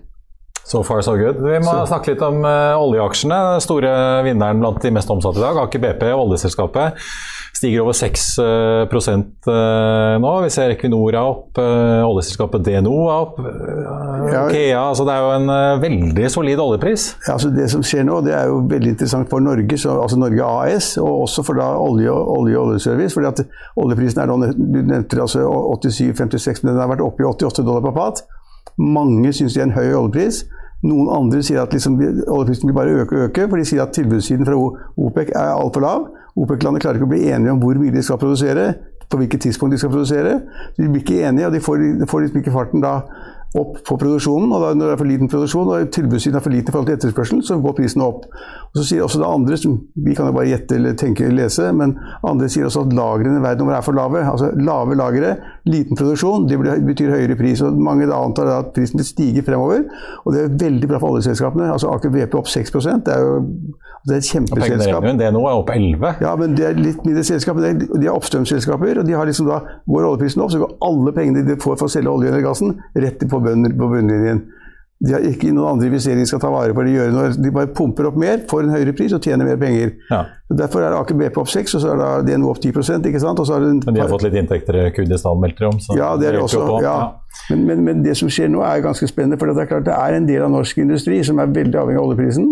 So 0.64 0.80
far, 0.82 1.02
so 1.04 1.12
good. 1.16 1.42
Vi 1.44 1.58
må 1.60 1.72
så. 1.72 1.88
snakke 1.90 2.14
litt 2.14 2.22
om 2.24 2.40
uh, 2.40 2.80
oljeaksjene. 2.80 3.40
Store 3.60 3.90
vinneren 4.24 4.62
blant 4.62 4.80
de 4.80 4.92
mest 4.96 5.10
omsatte 5.12 5.42
i 5.42 5.44
dag, 5.44 5.60
Aker 5.66 5.82
BP, 5.82 6.06
oljeselskapet 6.16 7.04
stiger 7.54 7.84
over 7.84 7.94
6 7.96 8.24
uh, 8.38 10.18
nå. 10.20 10.32
Vi 10.44 10.50
ser 10.52 10.74
Equinor 10.74 11.14
er 11.14 11.20
opp, 11.20 11.58
uh, 11.58 12.02
oljeselskapet 12.06 12.64
DNO 12.66 12.94
er 13.06 13.14
opp. 13.14 13.38
Uh, 13.38 14.46
Okea, 14.46 14.80
altså 14.80 15.06
det 15.06 15.14
er 15.14 15.22
jo 15.22 15.32
en 15.38 15.80
veldig 15.82 16.30
solid 16.32 16.62
oljepris. 16.64 17.06
Ja, 17.26 17.36
altså 17.36 17.52
Det 17.54 17.68
som 17.70 17.84
skjer 17.86 18.06
nå, 18.08 18.20
det 18.26 18.34
er 18.36 18.50
jo 18.50 18.60
veldig 18.70 18.94
interessant 18.94 19.30
for 19.30 19.44
Norge, 19.44 19.78
så, 19.80 19.98
altså 20.02 20.18
Norge 20.20 20.48
AS, 20.48 20.94
og 21.02 21.24
også 21.28 21.46
for 21.46 21.60
da 21.60 21.70
olje 21.78 22.10
og 22.10 22.50
oljeservice. 22.64 23.14
fordi 23.14 23.30
at 23.30 23.44
oljeprisen 23.80 24.22
er 24.22 24.30
nå, 24.30 24.40
du 24.54 24.80
nevnte 24.82 25.22
altså 25.22 25.46
87-56, 25.84 26.64
men 26.64 26.74
den 26.74 26.82
har 26.82 26.90
vært 26.90 27.06
oppe 27.06 27.24
i 27.24 27.28
88 27.30 27.62
dollar 27.62 27.84
på 27.86 27.94
fat. 27.96 28.24
Mange 28.78 29.30
syns 29.32 29.54
det 29.54 29.62
er 29.62 29.68
en 29.68 29.76
høy 29.78 29.92
oljepris. 29.94 30.44
Noen 30.84 31.08
andre 31.08 31.40
sier 31.44 31.62
at 31.62 31.72
liksom, 31.72 31.96
oljeprisen 32.28 32.68
vil 32.68 32.76
bare 32.76 32.96
øke 33.02 33.16
og 33.16 33.28
øke, 33.28 33.46
for 33.48 33.60
de 33.60 33.68
sier 33.68 33.84
at 33.86 33.94
tilbudssiden 33.96 34.44
fra 34.46 34.56
OPEC 34.56 35.30
er 35.32 35.54
altfor 35.54 35.84
lav. 35.84 36.08
OPEC-landet 36.36 36.82
klarer 36.82 36.98
ikke 36.98 37.08
å 37.08 37.12
bli 37.14 37.22
enige 37.30 37.54
om 37.54 37.62
hvor 37.62 37.78
mye 37.80 37.94
de 37.94 38.02
skal 38.04 38.20
produsere, 38.20 38.72
på 39.10 39.20
hvilket 39.20 39.46
tidspunkt 39.46 39.72
de 39.72 39.78
skal 39.80 39.92
produsere. 39.92 40.34
De 40.76 40.88
blir 40.88 41.00
ikke 41.00 41.22
enige, 41.28 41.46
og 41.48 41.54
de 41.54 41.62
får, 41.64 41.86
de 42.00 42.08
får 42.10 42.24
liksom 42.24 42.42
ikke 42.42 42.54
farten 42.54 42.84
da 42.84 42.94
opp 43.54 43.78
på 43.86 43.96
produksjonen. 44.00 44.52
og 44.52 44.62
da, 44.62 44.72
Når 44.74 44.86
det 44.86 44.92
er 44.92 45.00
for 45.00 45.10
liten 45.10 45.30
produksjon 45.30 45.70
og 45.70 45.90
tilbudssiden 45.94 46.36
er 46.38 46.44
for 46.44 46.54
liten 46.54 46.68
i 46.68 46.74
forhold 46.74 46.88
til 46.90 46.96
etterspørselen, 46.98 47.42
så 47.42 47.58
går 47.62 47.76
prisen 47.78 48.02
opp. 48.02 48.26
Og 48.26 48.80
Så 48.80 48.86
sier 48.88 49.04
også 49.04 49.20
det 49.22 49.28
andre, 49.28 49.56
som 49.56 49.78
vi 49.94 50.14
kan 50.14 50.26
jo 50.26 50.32
bare 50.32 50.50
gjette 50.50 50.74
eller 50.74 50.96
tenke 50.98 51.24
eller 51.24 51.44
lese, 51.44 51.70
men 51.72 51.96
andre 52.26 52.48
sier 52.48 52.66
også 52.66 52.86
at 52.86 52.92
lagrene 52.92 53.42
verden 53.42 53.62
over 53.62 53.76
er 53.76 53.86
for 53.86 53.92
lave. 53.92 54.24
Altså 54.24 54.50
Lave 54.58 54.98
lagre, 54.98 55.36
liten 55.66 55.96
produksjon, 55.96 56.48
det 56.48 56.58
betyr 56.58 57.14
høyere 57.14 57.36
pris. 57.36 57.62
og 57.62 57.78
Mange 57.78 58.10
antar 58.12 58.50
at 58.58 58.74
prisen 58.74 58.98
vil 58.98 59.06
stige 59.06 59.42
fremover. 59.42 59.84
Og 60.24 60.34
det 60.34 60.44
er 60.44 60.58
veldig 60.66 60.88
bra 60.88 60.98
for 60.98 61.14
oljeselskapene. 61.14 61.72
altså 61.72 61.88
Aker 61.94 62.10
BP 62.10 62.34
opp 62.34 62.50
6% 62.50 63.04
det 63.04 63.14
er 63.14 63.20
jo 63.20 63.42
det 64.04 64.12
er 64.12 64.20
et 64.20 64.26
kjempeselskap. 64.28 65.04
Det 65.16 65.28
nå 65.32 65.42
er 65.48 65.54
opp 65.56 65.70
11 65.72 66.18
Ja, 66.20 66.34
men 66.36 66.56
det 66.58 66.66
er 66.68 66.76
litt 66.76 67.00
mindre 67.06 67.22
selskap. 67.24 67.56
De 67.56 68.02
er 68.04 68.12
oppstrømsselskaper, 68.12 69.00
og 69.00 69.06
de 69.08 69.14
har 69.16 69.24
liksom 69.24 69.48
da, 69.48 69.62
går 69.88 70.08
oljeprisen 70.10 70.42
opp, 70.44 70.52
så 70.52 70.60
går 70.60 70.74
alle 70.84 71.14
pengene 71.16 71.44
de 71.46 71.56
får 71.62 71.78
for 71.80 71.88
å 71.88 71.94
selge 71.94 72.12
oljen 72.12 72.34
eller 72.34 72.44
gassen, 72.44 72.74
rett 73.00 73.24
på, 73.24 73.40
bunnen, 73.44 73.78
på 73.78 73.88
bunnlinjen. 73.92 74.44
De 75.04 75.12
har 75.12 75.24
ikke 75.26 75.50
noen 75.52 75.74
andre 75.74 75.88
investeringer 75.90 76.28
skal 76.28 76.40
ta 76.40 76.48
vare 76.52 76.72
på 76.72 76.84
De, 76.86 76.92
gjør 76.94 77.10
noe. 77.12 77.32
De 77.36 77.50
bare 77.52 77.68
pumper 77.76 78.06
opp 78.08 78.16
mer, 78.20 78.44
får 78.48 78.64
en 78.64 78.72
høyere 78.72 78.94
pris 78.96 79.12
og 79.12 79.24
tjener 79.26 79.48
mer 79.48 79.58
penger. 79.60 79.90
Ja. 80.08 80.22
Derfor 80.62 80.84
er 80.86 80.96
Aker 80.96 81.18
BP 81.18 81.40
opp 81.42 81.50
6, 81.50 81.74
og 81.76 81.82
så 81.82 81.90
er 81.92 82.00
da 82.00 82.08
DNO 82.24 82.52
opp 82.52 82.60
10% 82.62 83.08
ikke 83.10 83.20
sant? 83.20 83.42
Og 83.42 83.48
så 83.48 83.56
har 83.56 83.64
det 83.64 83.72
en 83.74 83.82
Men 83.84 83.98
de 83.98 84.04
har 84.04 84.12
fått 84.12 84.24
litt 84.24 84.38
inntekter 84.40 84.78
Kurdistan 84.96 85.42
melder 85.42 85.68
om. 85.72 85.80
Så 85.82 85.98
ja, 85.98 86.14
det 86.20 86.30
er 86.30 86.38
det 86.38 86.44
også. 86.46 86.62
Ja. 86.84 86.96
Men, 87.50 87.66
men, 87.68 87.84
men 87.88 88.04
det 88.06 88.16
som 88.20 88.30
skjer 88.32 88.48
nå, 88.54 88.62
er 88.64 88.84
ganske 88.86 89.08
spennende. 89.10 89.40
For 89.40 89.50
det 89.50 89.66
er 89.66 89.72
klart 89.74 89.88
det 89.90 89.98
er 89.98 90.16
en 90.20 90.30
del 90.30 90.46
av 90.46 90.54
norsk 90.54 90.80
industri 90.86 91.20
som 91.26 91.42
er 91.42 91.52
veldig 91.52 91.82
avhengig 91.82 92.00
av 92.00 92.08
oljeprisen. 92.08 92.48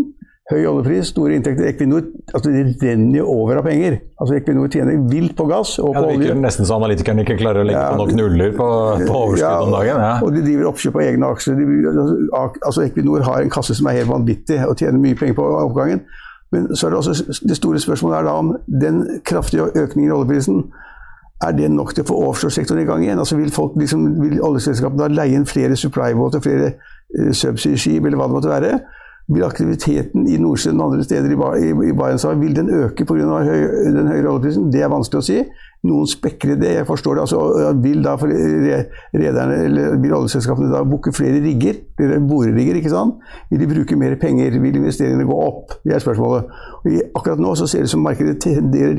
Høy 0.53 0.67
oljepris, 0.69 1.11
store 1.15 1.37
inntekter. 1.39 1.65
Equinor 1.71 2.03
altså 2.35 2.51
de 2.53 2.63
renner 2.83 3.23
jo 3.23 3.27
over 3.33 3.61
av 3.61 3.65
penger. 3.65 3.99
Altså 4.21 4.37
Equinor 4.37 4.69
tjener 4.73 4.99
vilt 5.09 5.33
på 5.39 5.47
gass 5.49 5.79
og 5.81 5.95
Ja, 5.95 6.01
på 6.01 6.11
det 6.11 6.17
olje. 6.19 6.35
nesten 6.43 6.69
så 6.69 6.77
analytikerne 6.77 7.25
ikke 7.25 7.39
klarer 7.41 7.63
å 7.63 7.69
legge 7.69 7.81
Ja. 7.81 7.93
på 7.93 8.03
nok 8.03 8.13
nuller 8.19 8.53
på, 8.59 8.69
på 9.09 9.15
overskudd 9.23 9.67
om 9.69 9.73
dagen. 9.73 10.03
Ja. 10.05 10.13
Og 10.21 10.35
de 10.35 10.43
driver 10.45 10.69
oppkjøp 10.73 10.99
av 11.01 11.07
egne 11.07 11.33
aksjer. 11.33 11.63
Altså, 11.89 12.59
altså 12.67 12.85
Equinor 12.85 13.25
har 13.25 13.41
en 13.41 13.51
kasse 13.51 13.75
som 13.75 13.87
er 13.87 13.99
helt 14.03 14.13
vanvittig 14.13 14.61
og 14.69 14.77
tjener 14.77 15.01
mye 15.01 15.17
penger 15.17 15.35
på 15.41 15.49
oppgangen. 15.63 16.05
Men 16.53 16.69
så 16.77 16.87
er 16.87 16.91
det 16.91 16.99
også 16.99 17.47
det 17.49 17.57
store 17.57 17.81
spørsmålet 17.81 18.19
er 18.19 18.25
da 18.29 18.33
om 18.37 18.57
den 18.69 19.21
kraftige 19.25 19.71
økningen 19.73 20.11
i 20.11 20.15
oljeprisen 20.15 20.65
er 21.43 21.53
det 21.57 21.71
nok 21.73 21.95
til 21.95 22.05
å 22.05 22.09
få 22.11 22.19
offshoresektoren 22.29 22.83
i 22.83 22.87
gang 22.87 23.03
igjen? 23.03 23.19
Altså 23.19 23.37
Vil 23.37 23.51
folk 23.51 23.73
liksom, 23.81 24.05
vil 24.21 24.43
oljeselskapene 24.45 25.03
da 25.03 25.09
leie 25.11 25.35
inn 25.35 25.47
flere 25.49 25.77
supply-båter, 25.77 26.43
flere 26.45 26.75
uh, 27.19 27.33
subsea-skip 27.33 28.05
eller 28.05 28.21
hva 28.21 28.29
det 28.29 28.37
måtte 28.37 28.53
være? 28.53 28.77
Vil 29.31 29.45
aktiviteten 29.47 30.25
i 30.27 30.39
Nordsjøen 30.43 30.81
og 30.81 30.91
andre 30.91 31.05
steder 31.07 31.31
i, 31.31 31.37
Ba- 31.39 31.55
i, 31.55 31.69
i 31.71 31.93
Barentshavet 31.97 32.41
vil 32.43 32.57
den 32.57 32.71
øke 32.83 33.05
pga. 33.07 33.43
Høy, 33.47 33.61
den 33.95 34.09
høyere 34.11 34.33
oljeprisen? 34.33 34.67
Det 34.75 34.83
er 34.83 34.91
vanskelig 34.93 35.21
å 35.21 35.27
si. 35.29 35.37
Noen 35.83 36.07
spekrer 36.07 36.59
det, 36.61 36.73
jeg 36.77 36.87
forstår 36.87 37.17
det. 37.19 37.23
Altså, 37.25 37.71
vil 37.83 38.03
da 38.05 38.13
rederne, 38.23 39.57
eller 39.67 39.97
vil 40.03 40.15
oljeselskapene 40.15 40.71
da 40.71 40.83
booke 40.87 41.11
flere 41.15 41.41
rigger? 41.43 41.81
Borerigger, 41.99 42.79
ikke 42.79 42.93
sant? 42.93 43.23
Vil 43.51 43.63
de 43.63 43.71
bruke 43.71 43.99
mer 43.99 44.15
penger? 44.21 44.59
Vil 44.63 44.79
investeringene 44.79 45.27
gå 45.27 45.39
opp? 45.43 45.79
Det 45.83 45.97
er 45.97 46.05
spørsmålet. 46.05 46.53
Og 46.83 47.01
akkurat 47.19 47.43
nå 47.43 47.55
så 47.59 47.67
ser 47.71 47.83
det 47.83 47.91
ut 47.91 47.95
som 47.97 48.05
markedet 48.07 48.39
tenderer 48.43 48.95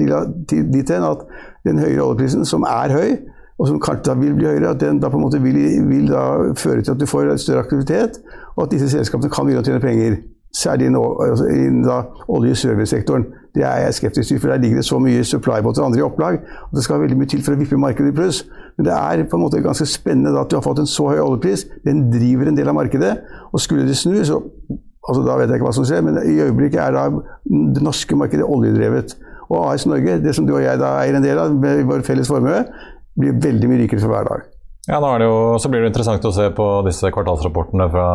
dit 0.50 0.92
hen 0.92 1.08
at 1.08 1.24
den 1.68 1.80
høyere 1.80 2.04
oljeprisen, 2.04 2.44
som 2.48 2.68
er 2.68 2.96
høy, 2.96 3.16
og 3.64 3.70
som 3.70 3.80
kanskje 3.80 4.10
da 4.10 4.14
vil 4.20 4.34
bli 4.36 4.50
høyere, 4.50 4.74
at 4.76 4.82
den 4.82 4.98
da 5.00 5.08
på 5.08 5.16
en 5.16 5.24
måte 5.24 5.40
vil, 5.40 5.56
vil 5.88 6.10
føre 6.60 6.82
til 6.84 6.92
at 6.92 7.00
du 7.00 7.06
får 7.08 7.30
større 7.40 7.62
aktivitet, 7.64 8.20
og 8.58 8.66
at 8.66 8.74
disse 8.74 8.90
selskapene 8.92 9.32
kan 9.32 9.48
begynne 9.48 9.64
å 9.64 9.68
tjene 9.70 9.80
penger. 9.80 10.18
Særlig 10.54 10.90
altså 10.92 11.48
innen 11.48 11.88
olje- 12.28 12.52
og 12.52 12.58
servicesektoren. 12.60 13.24
Det 13.56 13.64
er 13.64 13.86
jeg 13.86 13.94
skeptisk 13.94 14.28
til, 14.28 14.42
for 14.42 14.52
der 14.52 14.60
ligger 14.60 14.82
det 14.82 14.86
så 14.86 15.00
mye 15.00 15.24
supply-båter 15.24 15.82
og 15.82 15.86
andre 15.86 16.00
i 16.02 16.04
opplag. 16.04 16.42
og 16.44 16.76
Det 16.76 16.84
skal 16.84 17.00
veldig 17.00 17.18
mye 17.18 17.32
til 17.32 17.42
for 17.46 17.56
å 17.56 17.62
vippe 17.62 17.80
markedet 17.80 18.12
i 18.12 18.16
pluss. 18.20 18.44
Men 18.78 18.86
det 18.86 18.94
er 18.94 19.24
på 19.32 19.40
en 19.40 19.46
måte 19.46 19.64
ganske 19.64 19.88
spennende 19.88 20.36
da, 20.36 20.44
at 20.44 20.52
du 20.52 20.60
har 20.60 20.66
fått 20.66 20.84
en 20.84 20.90
så 20.90 21.08
høy 21.08 21.24
oljepris. 21.24 21.66
Den 21.88 22.10
driver 22.12 22.52
en 22.52 22.58
del 22.58 22.70
av 22.70 22.76
markedet. 22.76 23.14
Og 23.54 23.64
skulle 23.64 23.88
det 23.88 23.98
snu, 23.98 24.20
så 24.26 24.42
altså 25.08 25.24
Da 25.24 25.36
vet 25.38 25.50
jeg 25.50 25.60
ikke 25.60 25.68
hva 25.68 25.76
som 25.76 25.86
skjer, 25.88 26.04
men 26.04 26.20
i 26.22 26.40
øyeblikket 26.40 26.80
er 26.80 26.92
da 26.96 27.10
det 27.76 27.84
norske 27.84 28.16
markedet 28.16 28.46
oljedrevet. 28.46 29.18
Og 29.50 29.74
AS 29.74 29.86
Norge, 29.86 30.20
det 30.24 30.36
som 30.36 30.48
du 30.48 30.54
og 30.56 30.64
jeg 30.64 30.80
da 30.80 30.98
eier 31.02 31.18
en 31.18 31.26
del 31.26 31.40
av, 31.40 31.56
med 31.56 31.84
vår 31.90 32.06
felles 32.08 32.30
formue, 32.32 32.62
blir 33.20 33.40
veldig 33.44 33.70
mye 33.70 33.82
rikere 33.84 34.02
for 34.04 34.14
hver 34.14 34.30
dag. 34.30 34.50
Ja, 34.90 34.98
nå 35.00 35.08
er 35.16 35.20
det 35.24 35.28
jo, 35.30 35.36
Så 35.64 35.70
blir 35.72 35.80
det 35.86 35.94
interessant 35.94 36.26
å 36.28 36.34
se 36.36 36.50
på 36.52 36.66
disse 36.84 37.08
kvartalsrapportene 37.16 37.86
fra 37.94 38.08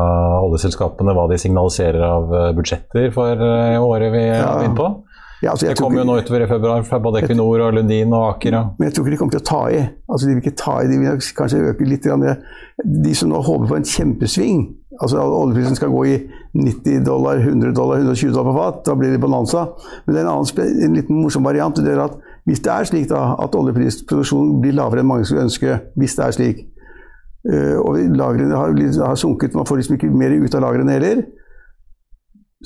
oljeselskapene, 0.44 1.14
hva 1.16 1.28
de 1.30 1.38
signaliserer 1.40 2.02
av 2.04 2.34
eh, 2.34 2.50
budsjetter 2.58 3.10
for 3.14 3.32
eh, 3.40 3.78
året 3.80 4.12
vi 4.12 4.24
er 4.26 4.42
Ja. 4.42 4.56
inne 4.66 4.76
på. 4.76 4.88
Ja, 5.40 5.52
altså, 5.52 5.68
Det 5.68 5.76
kommer 5.78 6.00
jo 6.00 6.04
nå 6.08 6.16
utover 6.18 6.42
i 6.42 6.48
februar 6.50 6.82
fra 6.82 6.98
både 6.98 7.20
Equinor 7.22 7.60
og 7.68 7.74
Lundin 7.76 8.10
og 8.12 8.24
Aker. 8.34 8.52
Ja. 8.56 8.62
Men 8.76 8.88
jeg 8.88 8.94
tror 8.96 9.04
ikke 9.06 9.14
de 9.14 9.18
kommer 9.20 9.36
til 9.36 9.40
å 9.44 9.46
ta 9.46 9.60
i. 9.70 9.82
Altså, 10.10 10.26
de 10.26 10.34
vil 10.34 10.42
ikke 10.42 10.56
ta 10.58 10.74
i, 10.82 10.88
de 10.90 10.98
vil 10.98 11.20
kanskje 11.38 11.60
øke 11.70 11.86
litt. 11.86 12.08
De 13.06 13.14
som 13.14 13.30
nå 13.30 13.38
håper 13.46 13.68
på 13.70 13.76
en 13.78 13.86
kjempesving, 13.86 14.64
altså 15.00 15.22
oljeprisen 15.22 15.78
skal 15.78 15.92
gå 15.94 16.02
i 16.10 16.16
90 16.58 17.04
dollar, 17.06 17.38
100 17.38 17.70
dollar, 17.72 18.02
120 18.02 18.32
dollar 18.34 18.50
på 18.50 18.56
fat, 18.58 18.82
da 18.90 18.96
blir 18.98 19.14
det 19.14 19.20
bonanza. 19.22 19.68
Men 20.06 20.14
det 20.14 20.20
er 20.20 20.26
en, 20.26 20.32
annen, 20.34 20.82
en 20.88 20.98
liten 20.98 21.22
morsom 21.22 21.46
variant. 21.46 21.78
Det 21.86 21.94
er 21.94 22.02
at 22.02 22.18
hvis 22.48 22.62
det 22.64 22.72
er 22.72 22.88
slik 22.88 23.08
da, 23.10 23.22
at 23.44 23.54
oljeprisproduksjonen 23.58 24.58
blir 24.62 24.72
lavere 24.78 25.04
enn 25.04 25.10
mange 25.10 25.28
skulle 25.28 25.44
ønske, 25.46 25.78
hvis 26.00 26.14
det 26.16 26.24
er 26.24 26.36
slik, 26.38 26.62
eh, 27.52 27.76
og 27.78 27.98
lagrene 28.16 28.56
har, 28.56 28.72
har 29.06 29.18
sunket, 29.20 29.54
man 29.54 29.68
får 29.68 29.82
liksom 29.82 29.98
ikke 29.98 30.10
mer 30.16 30.32
ut 30.40 30.54
av 30.56 30.64
lagrene 30.64 30.96
heller, 30.96 31.26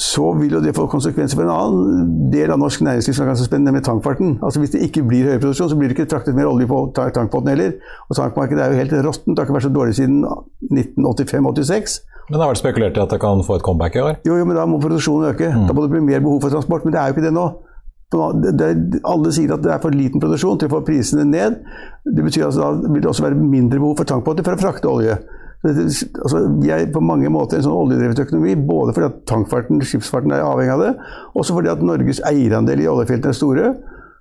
så 0.01 0.31
vil 0.39 0.55
jo 0.57 0.61
det 0.65 0.71
få 0.73 0.87
konsekvenser 0.89 1.37
for 1.37 1.45
en 1.45 1.53
annen 1.53 2.31
del 2.33 2.49
av 2.55 2.57
norsk 2.63 2.81
næringsliv 2.81 3.13
som 3.13 3.27
er 3.27 3.33
ganske 3.35 3.45
spennende, 3.45 3.69
nemlig 3.75 3.83
tankfarten. 3.85 4.39
Altså 4.41 4.63
Hvis 4.63 4.71
det 4.73 4.81
ikke 4.87 5.03
blir 5.05 5.27
høyere 5.29 5.43
produksjon, 5.43 5.69
så 5.69 5.77
blir 5.77 5.91
det 5.93 5.99
ikke 5.99 6.09
traktet 6.09 6.35
mer 6.39 6.49
olje 6.49 6.65
på 6.71 6.79
ta- 6.97 7.11
tankbåten 7.13 7.51
heller. 7.53 7.75
Og 8.09 8.17
tankmarkedet 8.17 8.63
er 8.65 8.73
jo 8.73 8.79
helt 8.81 8.95
råttent, 9.05 9.35
det 9.37 9.43
har 9.43 9.51
ikke 9.51 9.59
vært 9.59 9.67
så 9.69 9.75
dårlig 9.75 9.99
siden 9.99 10.25
1985-86. 10.73 11.99
Men 12.31 12.39
det 12.39 12.45
har 12.47 12.53
vært 12.55 12.63
spekulert 12.63 12.97
i 12.97 13.03
at 13.03 13.13
det 13.13 13.21
kan 13.21 13.43
få 13.45 13.59
et 13.59 13.65
comeback 13.67 13.97
i 13.99 14.03
år. 14.07 14.17
Jo, 14.25 14.39
jo, 14.41 14.47
men 14.49 14.57
da 14.57 14.65
må 14.71 14.79
produksjonen 14.81 15.35
øke. 15.35 15.51
Da 15.69 15.75
må 15.77 15.85
det 15.85 15.93
bli 15.93 16.01
mer 16.07 16.23
behov 16.25 16.41
for 16.47 16.55
transport, 16.55 16.87
men 16.87 16.95
det 16.95 17.01
er 17.03 17.11
jo 17.11 17.17
ikke 17.19 17.27
det 17.27 17.35
nå. 17.37 17.47
Alle 18.19 19.33
sier 19.35 19.55
at 19.55 19.63
det 19.65 19.73
er 19.75 19.83
for 19.83 19.95
liten 19.95 20.23
produksjon 20.23 20.61
til 20.61 20.69
å 20.69 20.75
få 20.77 20.83
prisene 20.87 21.25
ned. 21.29 21.61
Det 22.05 22.25
betyr 22.25 22.49
altså 22.49 22.61
da 22.61 22.91
vil 22.93 23.03
det 23.03 23.11
også 23.11 23.27
være 23.27 23.39
mindre 23.39 23.81
behov 23.81 23.97
for 24.01 24.09
tankbåter 24.09 24.47
for 24.47 24.57
å 24.57 24.63
frakte 24.63 24.91
olje. 24.91 25.17
Altså, 25.63 26.41
vi 26.59 26.73
er 26.75 26.89
på 26.91 27.01
mange 27.05 27.31
måter 27.31 27.61
en 27.61 27.67
sånn 27.69 27.77
oljedrevet 27.77 28.19
økonomi, 28.25 28.57
både 28.67 28.95
fordi 28.97 29.09
at 29.13 29.21
tankfarten, 29.31 29.79
skipsfarten 29.87 30.35
er 30.35 30.43
avhengig 30.43 30.75
av 30.75 30.83
det, 30.83 30.93
også 31.39 31.55
fordi 31.55 31.71
at 31.71 31.85
Norges 31.87 32.19
eierandel 32.27 32.83
i 32.83 32.89
oljefeltene 32.91 33.31
er 33.31 33.39
store, 33.39 33.69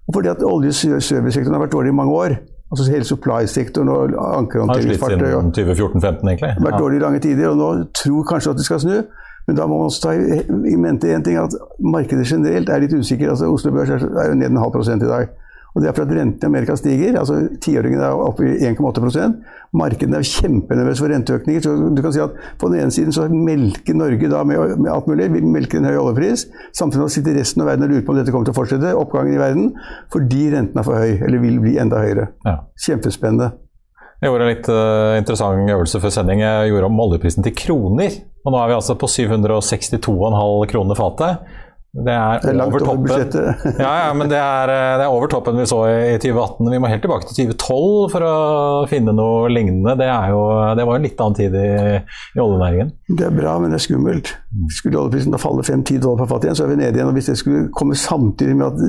og 0.06 0.14
fordi 0.14 0.30
at 0.30 0.44
olje- 0.46 0.70
og 0.94 1.02
servicesektoren 1.02 1.58
har 1.58 1.64
vært 1.66 1.74
dårlig 1.74 1.94
i 1.94 1.98
mange 1.98 2.14
år. 2.14 2.38
Altså 2.72 2.86
hele 2.88 3.04
supply-sektoren 3.04 3.90
og 3.92 4.14
Har 4.16 4.86
slitt 4.86 5.02
siden 5.02 5.52
2014-2015, 5.52 6.30
egentlig. 6.30 6.54
vært 6.62 6.80
dårlig 6.80 7.02
i 7.02 7.04
lange 7.04 7.20
tider, 7.20 7.50
og 7.50 7.58
nå 7.58 7.72
tror 7.98 8.24
kanskje 8.30 8.54
at 8.54 8.62
det 8.62 8.68
skal 8.70 8.80
snu. 8.80 8.96
Men 9.48 9.58
da 9.58 9.68
må 9.68 9.80
man 9.80 9.90
også 9.90 10.04
ta 10.06 10.16
i 10.16 10.78
mente 10.80 11.12
en 11.12 11.24
ting, 11.26 11.38
at 11.40 11.56
markedet 11.82 12.28
generelt 12.30 12.70
er 12.70 12.84
litt 12.84 12.94
usikker. 12.94 13.32
Altså 13.34 13.50
Oslo 13.52 13.74
Børs 13.76 13.90
er 13.90 14.30
jo 14.30 14.38
ned 14.38 14.52
en 14.52 14.62
halv 14.62 14.74
prosent 14.76 15.04
i 15.04 15.10
dag. 15.10 15.32
Og 15.72 15.82
det 15.82 15.88
er 15.88 15.96
fordi 15.96 16.18
rentene 16.18 16.44
i 16.44 16.50
Amerika 16.50 16.76
stiger. 16.76 17.18
altså 17.20 17.38
Tiåringen 17.64 18.02
er 18.04 18.12
oppe 18.12 18.44
i 18.44 18.58
1,8% 18.68 19.38
Markedene 19.80 20.20
er 20.20 20.28
kjempenervøse 20.28 21.00
for 21.00 21.14
renteøkninger. 21.14 21.62
så 21.64 21.76
du 21.96 22.02
kan 22.04 22.12
si 22.12 22.20
at 22.20 22.36
På 22.60 22.68
den 22.68 22.82
ene 22.82 22.92
siden 22.92 23.16
så 23.16 23.30
melker 23.32 23.96
Norge 23.96 24.30
da 24.30 24.44
med, 24.44 24.78
med 24.78 24.92
alt 24.92 25.08
mulig. 25.08 25.32
Vi 25.32 25.42
melker 25.42 25.80
en 25.80 25.88
høy 25.88 25.96
oljepris. 25.96 26.48
Samtidig 26.76 27.10
sitter 27.12 27.40
resten 27.40 27.64
av 27.64 27.72
verden 27.72 27.88
og 27.88 27.94
lurer 27.94 28.06
på 28.06 28.12
om 28.12 28.20
dette 28.20 28.36
kommer 28.36 28.46
til 28.50 28.56
å 28.56 28.60
fortsette, 28.60 28.96
oppgangen 28.96 29.34
i 29.34 29.40
verden, 29.40 29.72
fordi 30.12 30.50
renten 30.52 30.80
er 30.80 30.84
for 30.84 31.00
høy, 31.00 31.22
eller 31.24 31.40
vil 31.40 31.60
bli 31.64 31.78
enda 31.80 32.04
høyere. 32.04 32.28
Ja. 32.44 32.58
Kjempespennende. 32.76 33.54
Jeg 34.22 34.30
gjorde 34.30 34.46
en 34.46 34.52
litt 34.52 34.68
uh, 34.70 35.18
interessant 35.18 35.72
øvelse 35.74 35.98
før 36.04 36.12
sending. 36.14 36.44
Jeg 36.44 36.70
gjorde 36.70 36.90
om 36.92 37.00
oljeprisen 37.02 37.46
til 37.46 37.56
kroner. 37.58 38.20
Og 38.46 38.54
nå 38.54 38.60
er 38.62 38.70
vi 38.70 38.76
altså 38.78 38.94
på 39.02 39.10
762,5 39.10 40.68
kroner 40.70 41.00
fatet. 41.00 41.48
Det 41.92 42.14
er, 42.14 42.40
Det 42.40 42.52
er 42.56 42.62
over 42.64 42.80
toppen. 42.80 43.42
ja, 43.84 43.90
ja, 44.06 44.12
men 44.16 44.30
det 44.32 44.38
er, 44.40 44.72
eh, 44.72 44.94
det 44.96 45.04
er 45.04 45.12
over 45.12 45.28
toppen 45.28 45.58
vi 45.60 45.66
så 45.68 45.82
i, 45.90 46.14
i 46.14 46.20
2018. 46.24 46.70
Vi 46.72 46.80
må 46.80 46.88
helt 46.88 47.04
tilbake 47.04 47.28
til 47.28 47.50
2012 47.52 48.14
for 48.14 48.24
å 48.24 48.36
finne 48.88 49.12
noe 49.18 49.50
lignende. 49.52 49.98
Det, 50.00 50.08
er 50.08 50.32
jo, 50.32 50.40
det 50.80 50.86
var 50.88 50.96
jo 50.96 51.02
en 51.02 51.08
litt 51.10 51.20
annen 51.26 51.36
tid 51.36 51.58
i, 51.60 51.66
i 52.38 52.40
oljenæringen. 52.40 52.94
Det 53.12 53.28
er 53.28 53.36
bra, 53.36 53.58
men 53.60 53.76
det 53.76 53.82
er 53.82 53.84
skummelt. 53.90 54.32
Skulle 54.72 55.02
oljeprisen 55.02 55.36
da 55.36 55.42
falle 55.42 55.68
5-10 55.68 56.00
dollar 56.06 56.24
per 56.24 56.32
fat 56.32 56.48
igjen, 56.48 56.62
så 56.62 56.64
er 56.64 56.72
vi 56.72 56.80
nede 56.80 56.96
igjen. 56.96 57.12
Og 57.12 57.20
hvis 57.20 57.28
det 57.34 57.38
skulle 57.42 57.68
komme 57.76 58.00
samtidig 58.00 58.56
med 58.62 58.72
at 58.72 58.80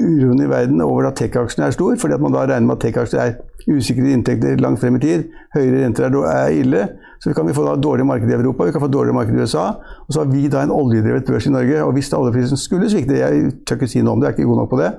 uroen 0.00 0.40
i 0.40 0.48
verden 0.48 0.80
over 0.86 1.10
at 1.10 1.20
tech-aksjene 1.20 1.68
er 1.68 1.76
stor, 1.76 2.00
fordi 2.00 2.16
at 2.16 2.24
man 2.24 2.32
da 2.32 2.46
regner 2.48 2.70
med 2.70 2.78
at 2.78 2.86
tech-aksjer 2.88 3.26
er 3.26 3.76
usikre 3.76 4.08
inntekter 4.08 4.56
langt 4.64 4.80
frem 4.80 4.96
i 4.96 5.04
tid, 5.04 5.28
høyere 5.52 5.84
renter 5.84 6.08
er, 6.08 6.20
er 6.32 6.60
ille, 6.62 6.86
så 7.20 7.34
kan 7.36 7.46
vi 7.46 7.54
få 7.54 7.76
dårlig 7.76 8.06
marked 8.06 8.30
i 8.30 8.32
Europa, 8.32 8.64
vi 8.64 8.72
kan 8.72 8.80
få 8.80 8.88
dårlig 8.88 9.14
marked 9.14 9.34
i 9.34 9.42
USA, 9.42 9.66
og 10.06 10.12
så 10.12 10.22
har 10.22 10.30
vi 10.32 10.48
da 10.48 10.62
en 10.64 10.70
oljedrevet 10.72 11.26
børs 11.28 11.46
i 11.46 11.52
Norge. 11.52 11.82
Og 11.84 11.92
hvis 11.92 12.08
da 12.08 12.16
oljeprisen 12.16 12.56
skulle 12.56 12.88
svikte, 12.90 13.18
jeg 13.18 13.50
tør 13.68 13.76
ikke 13.76 13.90
si 13.92 14.00
noe 14.00 14.16
om 14.16 14.22
det, 14.22 14.30
jeg 14.30 14.32
er 14.32 14.38
ikke 14.38 14.52
god 14.52 14.62
nok 14.62 14.70
på 14.70 14.80
det, 14.80 14.92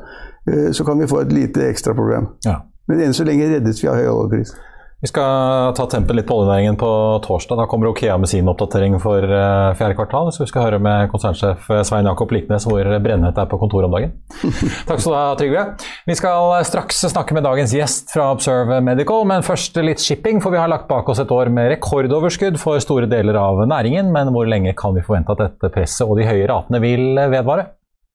eh, 0.48 0.68
så 0.78 0.86
kan 0.86 1.01
vi 1.01 1.10
få 1.10 1.24
et 1.25 1.34
lite 1.34 1.66
ekstra 1.70 1.96
problem. 1.98 2.30
Ja. 2.46 2.60
Men 2.88 3.01
enn 3.01 3.18
så 3.18 3.25
lenge 3.25 3.50
reddes 3.50 3.82
vi 3.82 3.90
av 3.90 3.98
høy 3.98 4.06
oljepris. 4.12 4.54
Vi 5.01 5.10
skal 5.10 5.72
ta 5.74 5.88
tempen 5.89 6.13
litt 6.13 6.27
på 6.29 6.36
oljenæringen 6.38 6.75
på 6.77 6.88
torsdag. 7.25 7.58
Da 7.58 7.65
kommer 7.65 7.89
Okea 7.89 8.20
med 8.22 8.29
sin 8.29 8.50
oppdatering 8.51 9.00
for 9.01 9.25
eh, 9.25 9.72
fjerde 9.79 9.96
kvartal. 9.98 10.29
Så 10.29 10.43
vi 10.43 10.50
skal 10.51 10.67
høre 10.67 10.79
med 10.84 11.10
konsernsjef 11.10 11.65
eh, 11.74 11.81
Svein 11.88 12.05
Jakob 12.05 12.29
Liknes 12.36 12.67
hvor 12.70 12.86
brennhett 13.01 13.39
er 13.41 13.50
på 13.50 13.58
kontoret 13.63 13.89
om 13.89 13.98
dagen. 13.98 14.13
Takk 14.89 15.01
skal 15.01 15.10
du 15.10 15.17
ha, 15.17 15.25
Trygve. 15.39 15.65
Vi 16.05 16.20
skal 16.22 16.53
straks 16.70 17.01
snakke 17.15 17.34
med 17.34 17.48
dagens 17.50 17.74
gjest 17.74 18.13
fra 18.13 18.29
Observe 18.36 18.77
Medical, 18.86 19.25
men 19.25 19.41
først 19.48 19.81
litt 19.81 20.05
shipping. 20.05 20.38
For 20.46 20.53
vi 20.53 20.62
har 20.62 20.70
lagt 20.70 20.86
bak 20.91 21.10
oss 21.10 21.24
et 21.25 21.34
år 21.34 21.50
med 21.50 21.74
rekordoverskudd 21.74 22.62
for 22.62 22.77
store 22.86 23.10
deler 23.10 23.41
av 23.41 23.65
næringen. 23.65 24.13
Men 24.13 24.29
hvor 24.38 24.46
lenge 24.46 24.77
kan 24.77 24.93
vi 24.93 25.08
forvente 25.08 25.34
at 25.34 25.48
dette 25.48 25.74
presset 25.74 26.05
og 26.05 26.22
de 26.22 26.29
høye 26.29 26.46
ratene 26.53 26.86
vil 26.86 27.15
vedvare? 27.17 27.72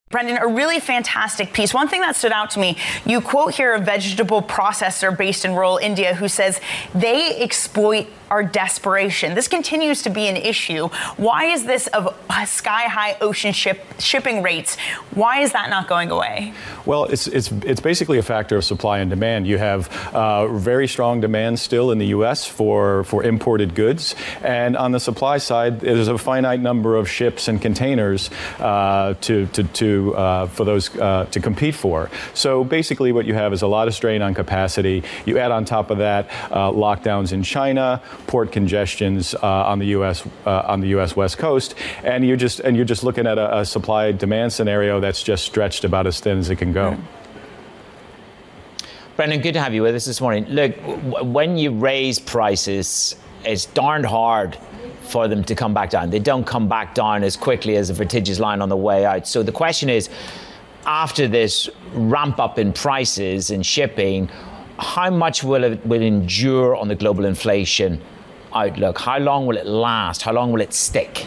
Brendan, 0.09 0.37
a 0.37 0.47
really 0.47 0.79
fantastic 0.79 1.51
piece. 1.51 1.73
One 1.73 1.89
thing 1.89 1.99
that 1.99 2.15
stood 2.15 2.31
out 2.31 2.51
to 2.51 2.59
me, 2.59 2.77
you 3.05 3.19
quote 3.19 3.53
here 3.55 3.73
a 3.73 3.79
vegetable 3.79 4.41
processor 4.41 5.15
based 5.15 5.43
in 5.43 5.53
rural 5.53 5.77
India 5.79 6.15
who 6.15 6.29
says 6.29 6.61
they 6.95 7.37
exploit 7.41 8.07
our 8.29 8.43
desperation. 8.43 9.35
This 9.35 9.47
continues 9.47 10.03
to 10.03 10.09
be 10.09 10.27
an 10.27 10.37
issue. 10.37 10.87
Why 11.17 11.45
is 11.45 11.65
this 11.65 11.87
of 11.87 12.15
sky 12.45 12.83
high 12.83 13.17
ocean 13.21 13.53
ship 13.53 13.83
shipping 13.99 14.43
rates? 14.43 14.77
Why 15.11 15.41
is 15.41 15.51
that 15.53 15.69
not 15.69 15.87
going 15.87 16.11
away? 16.11 16.53
Well, 16.85 17.05
it's 17.05 17.27
it's 17.27 17.51
it's 17.51 17.81
basically 17.81 18.17
a 18.17 18.23
factor 18.23 18.57
of 18.57 18.63
supply 18.63 18.99
and 18.99 19.09
demand. 19.09 19.47
You 19.47 19.57
have 19.57 19.89
uh, 20.13 20.47
very 20.47 20.87
strong 20.87 21.21
demand 21.21 21.59
still 21.59 21.91
in 21.91 21.97
the 21.97 22.07
U.S. 22.07 22.45
for 22.45 23.03
for 23.05 23.23
imported 23.23 23.75
goods, 23.75 24.15
and 24.43 24.77
on 24.77 24.91
the 24.91 24.99
supply 24.99 25.37
side, 25.37 25.79
there's 25.79 26.07
a 26.07 26.17
finite 26.17 26.59
number 26.59 26.95
of 26.95 27.09
ships 27.09 27.47
and 27.47 27.61
containers 27.61 28.29
uh, 28.59 29.15
to 29.21 29.47
to, 29.47 29.63
to 29.63 30.15
uh, 30.15 30.47
for 30.47 30.65
those 30.65 30.95
uh, 30.97 31.25
to 31.31 31.39
compete 31.39 31.75
for. 31.75 32.09
So 32.33 32.63
basically, 32.63 33.11
what 33.11 33.25
you 33.25 33.33
have 33.33 33.53
is 33.53 33.61
a 33.61 33.67
lot 33.67 33.87
of 33.87 33.93
strain 33.93 34.21
on 34.21 34.33
capacity. 34.33 35.03
You 35.25 35.37
add 35.37 35.51
on 35.51 35.65
top 35.65 35.89
of 35.89 35.97
that 35.99 36.29
uh, 36.51 36.71
lockdowns 36.71 37.33
in 37.33 37.43
China, 37.43 38.01
port 38.25 38.51
congestions 38.51 39.35
uh, 39.35 39.39
on 39.41 39.79
the 39.79 39.87
U.S. 39.87 40.25
Uh, 40.45 40.63
on 40.67 40.81
the 40.81 40.87
U.S. 40.89 41.15
West 41.15 41.37
Coast, 41.37 41.75
and 42.03 42.25
you're 42.25 42.37
just 42.37 42.59
and 42.59 42.75
you're 42.75 42.85
just 42.85 43.03
looking 43.03 43.27
at 43.27 43.37
a, 43.37 43.59
a 43.59 43.65
supply 43.65 44.11
demand 44.11 44.51
scenario 44.51 44.99
that's 44.99 45.23
just 45.23 45.45
stretched 45.45 45.83
about 45.83 46.07
as 46.07 46.19
thin 46.19 46.37
as 46.37 46.49
it 46.49 46.57
can 46.57 46.73
go. 46.73 46.97
Brendan, 49.15 49.41
good 49.41 49.53
to 49.53 49.59
have 49.59 49.73
you 49.73 49.81
with 49.81 49.95
us 49.95 50.05
this 50.05 50.21
morning. 50.21 50.45
Look, 50.45 50.75
when 51.23 51.57
you 51.57 51.71
raise 51.71 52.19
prices, 52.19 53.15
it's 53.43 53.65
darned 53.65 54.05
hard 54.05 54.57
for 55.01 55.27
them 55.27 55.43
to 55.45 55.55
come 55.55 55.73
back 55.73 55.89
down. 55.89 56.11
They 56.11 56.19
don't 56.19 56.45
come 56.45 56.67
back 56.67 56.93
down 56.93 57.23
as 57.23 57.35
quickly 57.35 57.77
as 57.77 57.89
a 57.89 57.93
vertiginous 57.95 58.39
line 58.39 58.61
on 58.61 58.69
the 58.69 58.77
way 58.77 59.05
out. 59.05 59.27
So 59.27 59.41
the 59.41 59.51
question 59.51 59.89
is, 59.89 60.09
after 60.85 61.27
this 61.27 61.69
ramp 61.93 62.39
up 62.39 62.59
in 62.59 62.73
prices 62.73 63.49
and 63.49 63.65
shipping, 63.65 64.29
how 64.79 65.09
much 65.09 65.43
will 65.43 65.63
it 65.63 65.85
will 65.85 66.01
endure 66.01 66.75
on 66.75 66.87
the 66.87 66.95
global 66.95 67.25
inflation 67.25 68.01
outlook? 68.53 68.99
How 68.99 69.17
long 69.17 69.45
will 69.45 69.57
it 69.57 69.65
last? 69.65 70.21
How 70.21 70.33
long 70.33 70.51
will 70.51 70.61
it 70.61 70.73
stick? 70.73 71.25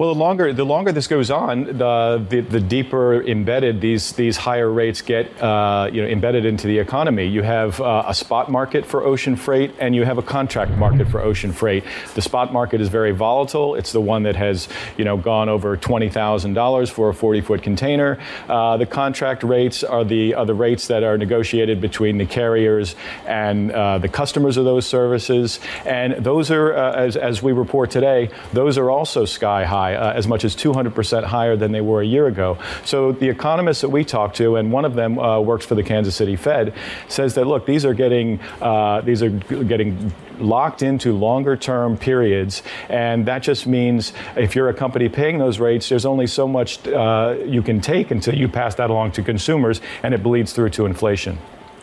Well, 0.00 0.14
the 0.14 0.18
longer 0.18 0.54
the 0.54 0.64
longer 0.64 0.92
this 0.92 1.08
goes 1.08 1.30
on, 1.30 1.64
the 1.64 2.24
the, 2.26 2.40
the 2.40 2.58
deeper 2.58 3.22
embedded 3.22 3.82
these 3.82 4.12
these 4.12 4.38
higher 4.38 4.70
rates 4.70 5.02
get, 5.02 5.26
uh, 5.42 5.90
you 5.92 6.00
know, 6.00 6.08
embedded 6.08 6.46
into 6.46 6.66
the 6.66 6.78
economy. 6.78 7.26
You 7.26 7.42
have 7.42 7.78
uh, 7.82 8.04
a 8.06 8.14
spot 8.14 8.50
market 8.50 8.86
for 8.86 9.04
ocean 9.04 9.36
freight, 9.36 9.74
and 9.78 9.94
you 9.94 10.06
have 10.06 10.16
a 10.16 10.22
contract 10.22 10.70
market 10.70 11.08
for 11.08 11.20
ocean 11.20 11.52
freight. 11.52 11.84
The 12.14 12.22
spot 12.22 12.50
market 12.50 12.80
is 12.80 12.88
very 12.88 13.12
volatile. 13.12 13.74
It's 13.74 13.92
the 13.92 14.00
one 14.00 14.22
that 14.22 14.36
has, 14.36 14.68
you 14.96 15.04
know, 15.04 15.18
gone 15.18 15.50
over 15.50 15.76
twenty 15.76 16.08
thousand 16.08 16.54
dollars 16.54 16.88
for 16.88 17.10
a 17.10 17.14
forty 17.14 17.42
foot 17.42 17.62
container. 17.62 18.18
Uh, 18.48 18.78
the 18.78 18.86
contract 18.86 19.42
rates 19.42 19.84
are 19.84 20.02
the 20.02 20.32
are 20.32 20.46
the 20.46 20.54
rates 20.54 20.86
that 20.86 21.02
are 21.02 21.18
negotiated 21.18 21.78
between 21.78 22.16
the 22.16 22.24
carriers 22.24 22.96
and 23.26 23.70
uh, 23.70 23.98
the 23.98 24.08
customers 24.08 24.56
of 24.56 24.64
those 24.64 24.86
services, 24.86 25.60
and 25.84 26.24
those 26.24 26.50
are, 26.50 26.74
uh, 26.74 26.94
as 26.94 27.18
as 27.18 27.42
we 27.42 27.52
report 27.52 27.90
today, 27.90 28.30
those 28.54 28.78
are 28.78 28.90
also 28.90 29.26
sky 29.26 29.66
high 29.66 29.89
uh, 29.94 30.12
as 30.12 30.26
much 30.26 30.44
as 30.44 30.56
200% 30.56 31.24
higher 31.24 31.56
than 31.56 31.72
they 31.72 31.80
were 31.80 32.02
a 32.02 32.06
year 32.06 32.26
ago. 32.26 32.58
So 32.84 33.12
the 33.12 33.28
economists 33.28 33.80
that 33.80 33.90
we 33.90 34.04
talked 34.04 34.36
to, 34.36 34.56
and 34.56 34.72
one 34.72 34.84
of 34.84 34.94
them 34.94 35.18
uh, 35.18 35.40
works 35.40 35.66
for 35.66 35.74
the 35.74 35.82
Kansas 35.82 36.14
City 36.14 36.36
Fed, 36.36 36.74
says 37.08 37.34
that 37.34 37.46
look, 37.46 37.66
these 37.66 37.84
are 37.84 37.94
getting 37.94 38.40
uh, 38.60 39.00
these 39.02 39.22
are 39.22 39.30
getting 39.30 40.12
locked 40.38 40.82
into 40.82 41.16
longer 41.16 41.56
term 41.56 41.96
periods, 41.96 42.62
and 42.88 43.26
that 43.26 43.42
just 43.42 43.66
means 43.66 44.12
if 44.36 44.54
you're 44.54 44.68
a 44.68 44.74
company 44.74 45.08
paying 45.08 45.38
those 45.38 45.58
rates, 45.58 45.88
there's 45.88 46.06
only 46.06 46.26
so 46.26 46.48
much 46.48 46.86
uh, 46.88 47.36
you 47.44 47.62
can 47.62 47.80
take 47.80 48.10
until 48.10 48.34
you 48.34 48.48
pass 48.48 48.74
that 48.76 48.90
along 48.90 49.12
to 49.12 49.22
consumers, 49.22 49.80
and 50.02 50.14
it 50.14 50.22
bleeds 50.22 50.52
through 50.52 50.70
to 50.70 50.86
inflation. 50.86 51.38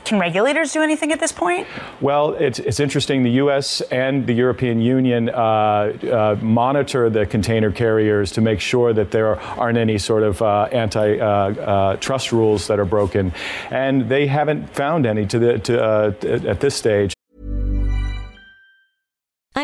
Can 0.07 0.19
regulators 0.19 0.71
do 0.71 0.81
anything 0.81 1.11
at 1.11 1.19
this 1.19 1.33
point? 1.33 1.67
Well, 1.99 2.33
it's, 2.35 2.59
it's 2.59 2.79
interesting. 2.79 3.23
The 3.23 3.31
U.S. 3.43 3.81
and 3.81 4.25
the 4.25 4.31
European 4.31 4.79
Union 4.79 5.29
uh, 5.29 5.33
uh, 5.33 6.37
monitor 6.41 7.09
the 7.09 7.25
container 7.25 7.73
carriers 7.73 8.31
to 8.31 8.41
make 8.41 8.61
sure 8.61 8.93
that 8.93 9.11
there 9.11 9.37
aren't 9.37 9.77
any 9.77 9.97
sort 9.97 10.23
of 10.23 10.41
uh, 10.41 10.69
antitrust 10.71 12.31
uh, 12.31 12.37
rules 12.37 12.67
that 12.67 12.79
are 12.79 12.85
broken, 12.85 13.33
and 13.69 14.07
they 14.07 14.27
haven't 14.27 14.73
found 14.73 15.05
any 15.05 15.25
to 15.25 15.39
the 15.39 15.59
to, 15.59 15.83
uh, 15.83 16.13
at 16.23 16.61
this 16.61 16.75
stage. 16.75 17.16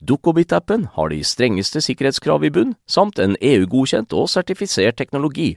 Dukkobit-appen 0.00 0.86
har 0.96 1.12
de 1.12 1.22
strengeste 1.24 1.80
sikkerhetskrav 1.84 2.44
i 2.44 2.50
bunn, 2.50 2.74
samt 2.86 3.18
en 3.18 3.36
EU-godkjent 3.40 4.12
og 4.16 4.30
sertifisert 4.32 4.96
teknologi. 4.96 5.56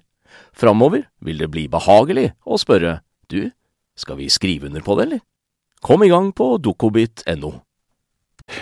Framover 0.53 1.07
vil 1.21 1.39
det 1.39 1.51
bli 1.51 1.67
behagelig 1.71 2.31
å 2.45 2.59
spørre 2.61 2.99
du, 3.29 3.51
skal 3.97 4.19
vi 4.19 4.29
skrive 4.29 4.69
under 4.69 4.81
på 4.85 4.95
det, 4.97 5.07
eller? 5.07 5.25
Kom 5.81 6.03
i 6.03 6.11
gang 6.11 6.33
på 6.35 6.57
dukkobit.no. 6.57 7.59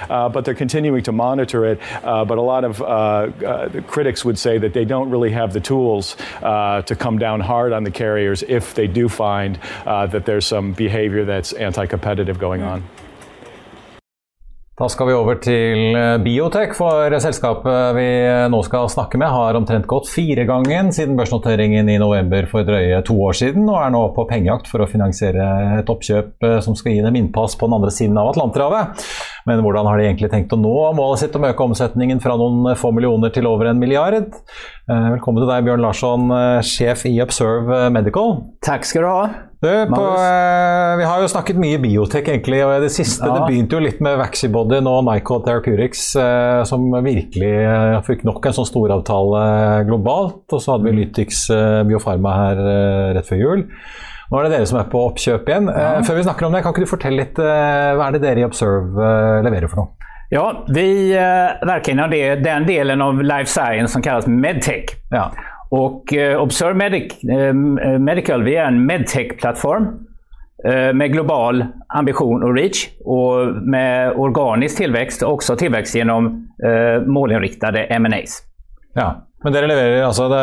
Uh, 0.09 0.27
but 0.27 0.43
they're 0.45 0.53
continuing 0.53 1.03
to 1.03 1.11
monitor 1.11 1.65
it. 1.65 1.79
Uh, 2.03 2.25
but 2.25 2.37
a 2.37 2.41
lot 2.41 2.65
of 2.65 2.81
uh, 2.81 2.85
uh 2.85 3.81
critics 3.87 4.25
would 4.25 4.37
say 4.37 4.57
that 4.57 4.73
they 4.73 4.85
don't 4.85 5.09
really 5.09 5.31
have 5.31 5.53
the 5.53 5.61
tools 5.61 6.17
uh, 6.41 6.81
to 6.81 6.95
come 6.95 7.17
down 7.17 7.39
hard 7.39 7.71
on 7.71 7.83
the 7.83 7.91
carriers 7.91 8.43
if 8.43 8.73
they 8.73 8.87
do 8.87 9.07
find 9.07 9.59
uh, 9.85 10.05
that 10.05 10.25
there's 10.25 10.45
some 10.45 10.73
behavior 10.73 11.25
that's 11.25 11.53
anti 11.53 11.85
competitive 11.85 12.37
going 12.37 12.61
on. 12.61 12.83
Da 14.77 14.85
skal 14.93 15.07
vi 15.09 15.13
over 15.17 15.39
til 15.41 15.95
eh, 15.97 16.19
Biotech, 16.21 16.75
for 16.77 17.09
selskapet 17.17 17.95
vi 17.97 18.09
nå 18.53 18.59
skal 18.61 18.91
snakke 18.93 19.17
med 19.17 19.31
har 19.33 19.57
omtrent 19.57 19.87
gått 19.89 20.05
firegangen 20.13 20.91
siden 20.93 21.15
børsnoteringen 21.17 21.89
i 21.89 21.95
november 21.97 22.45
for 22.51 22.67
drøye 22.67 22.99
to 23.07 23.15
år 23.25 23.39
siden, 23.39 23.65
og 23.65 23.79
er 23.81 23.95
nå 23.95 24.03
på 24.13 24.27
pengejakt 24.29 24.69
for 24.69 24.85
å 24.85 24.89
finansiere 24.91 25.47
et 25.79 25.89
oppkjøp 25.89 26.45
eh, 26.45 26.59
som 26.61 26.77
skal 26.77 26.93
gi 26.93 27.01
dem 27.07 27.17
innpass 27.17 27.57
på 27.57 27.65
den 27.65 27.79
andre 27.79 27.89
siden 27.95 28.21
av 28.21 28.29
Atlanterhavet. 28.35 29.09
Men 29.47 29.62
hvordan 29.63 29.88
har 29.88 29.99
de 29.99 30.07
egentlig 30.10 30.27
tenkt 30.33 30.51
å 30.51 30.60
nå 30.60 30.75
målet 30.97 31.21
sitt 31.21 31.36
om 31.38 31.45
å 31.47 31.51
øke 31.53 31.63
omsetningen 31.69 32.19
fra 32.23 32.36
noen 32.39 32.73
få 32.75 32.91
millioner 32.91 33.31
til 33.31 33.47
over 33.47 33.69
en 33.71 33.79
milliard? 33.79 34.33
Eh, 34.91 35.05
velkommen 35.13 35.39
til 35.39 35.47
deg, 35.47 35.63
Bjørn 35.63 35.83
Larsson, 35.86 36.25
sjef 36.67 37.05
i 37.07 37.13
Observe 37.23 37.86
Medical. 37.95 38.41
Takk 38.65 38.88
skal 38.89 39.05
du 39.05 39.07
ha. 39.07 39.21
Du, 39.57 39.69
på, 39.89 40.01
uh, 40.19 40.93
vi 40.99 41.05
har 41.07 41.23
jo 41.23 41.29
snakket 41.31 41.57
mye 41.57 41.79
biotek, 41.81 42.27
egentlig. 42.29 42.60
og 42.65 42.83
Det 42.83 42.91
siste, 42.93 43.25
ja. 43.25 43.38
det 43.39 43.47
begynte 43.47 43.77
jo 43.77 43.81
litt 43.81 44.03
med 44.03 44.19
Vaxibody, 44.19 44.81
og 44.83 45.07
Nyco 45.07 45.39
Therapeutics, 45.47 46.03
som 46.69 46.91
virkelig 47.07 47.53
fikk 48.05 48.27
nok 48.27 48.45
en 48.45 48.57
sånn 48.60 48.67
storavtale 48.69 49.47
globalt. 49.88 50.43
Og 50.51 50.60
så 50.60 50.75
hadde 50.75 50.91
vi 50.91 50.99
Lytix 50.99 51.47
Biofarma 51.88 52.36
her 52.41 52.62
rett 53.17 53.31
før 53.31 53.41
jul. 53.41 53.65
Nå 54.27 54.39
er 54.39 54.47
det 54.47 54.55
dere 54.57 54.69
som 54.69 54.79
er 54.81 54.89
på 54.91 55.01
oppkjøp 55.07 55.47
igjen. 55.47 55.69
Ja. 55.71 56.01
før 56.03 56.19
vi 56.19 56.25
snakker 56.27 56.47
om 56.47 56.55
det, 56.55 56.63
kan 56.65 56.75
ikke 56.75 56.83
du 56.83 56.91
fortelle 56.91 57.21
litt 57.21 57.39
hva 57.39 58.09
er 58.09 58.17
det 58.17 58.23
dere 58.25 58.43
i 58.43 58.47
Observe 58.47 59.11
leverer 59.45 59.71
for 59.71 59.83
noe? 59.83 60.09
Ja, 60.29 60.65
vi 60.67 61.13
verker 61.15 61.67
verkar 61.69 61.93
inom 61.93 62.11
det, 62.11 62.23
den 62.43 62.65
delen 62.67 63.01
av 63.01 63.21
life 63.23 63.47
science 63.47 63.93
som 63.93 64.03
kalles 64.03 64.27
medtech. 64.27 64.97
Ja. 65.13 65.29
Och 65.69 66.13
eh, 66.13 66.41
Observe 66.41 66.73
Medic, 66.73 67.23
eh, 67.23 67.53
Medical, 67.99 68.43
vi 68.43 68.55
er 68.55 68.67
en 68.67 68.85
medtech-plattform 68.85 69.87
eh, 70.65 70.93
med 70.93 71.11
global 71.11 71.65
ambition 71.89 72.43
og 72.43 72.55
reach 72.55 72.87
og 73.05 73.63
med 73.67 74.15
organisk 74.15 74.77
tillväxt 74.77 75.23
og 75.23 75.41
også 75.41 75.57
tillväxt 75.59 75.95
gjennom 75.95 76.29
eh, 76.63 77.03
målinriktade 77.07 77.87
M&As. 77.99 78.43
ja. 78.95 79.11
Men 79.47 79.55
dere 79.55 79.67
leverer 79.69 80.01
altså 80.03 80.25
det 80.27 80.39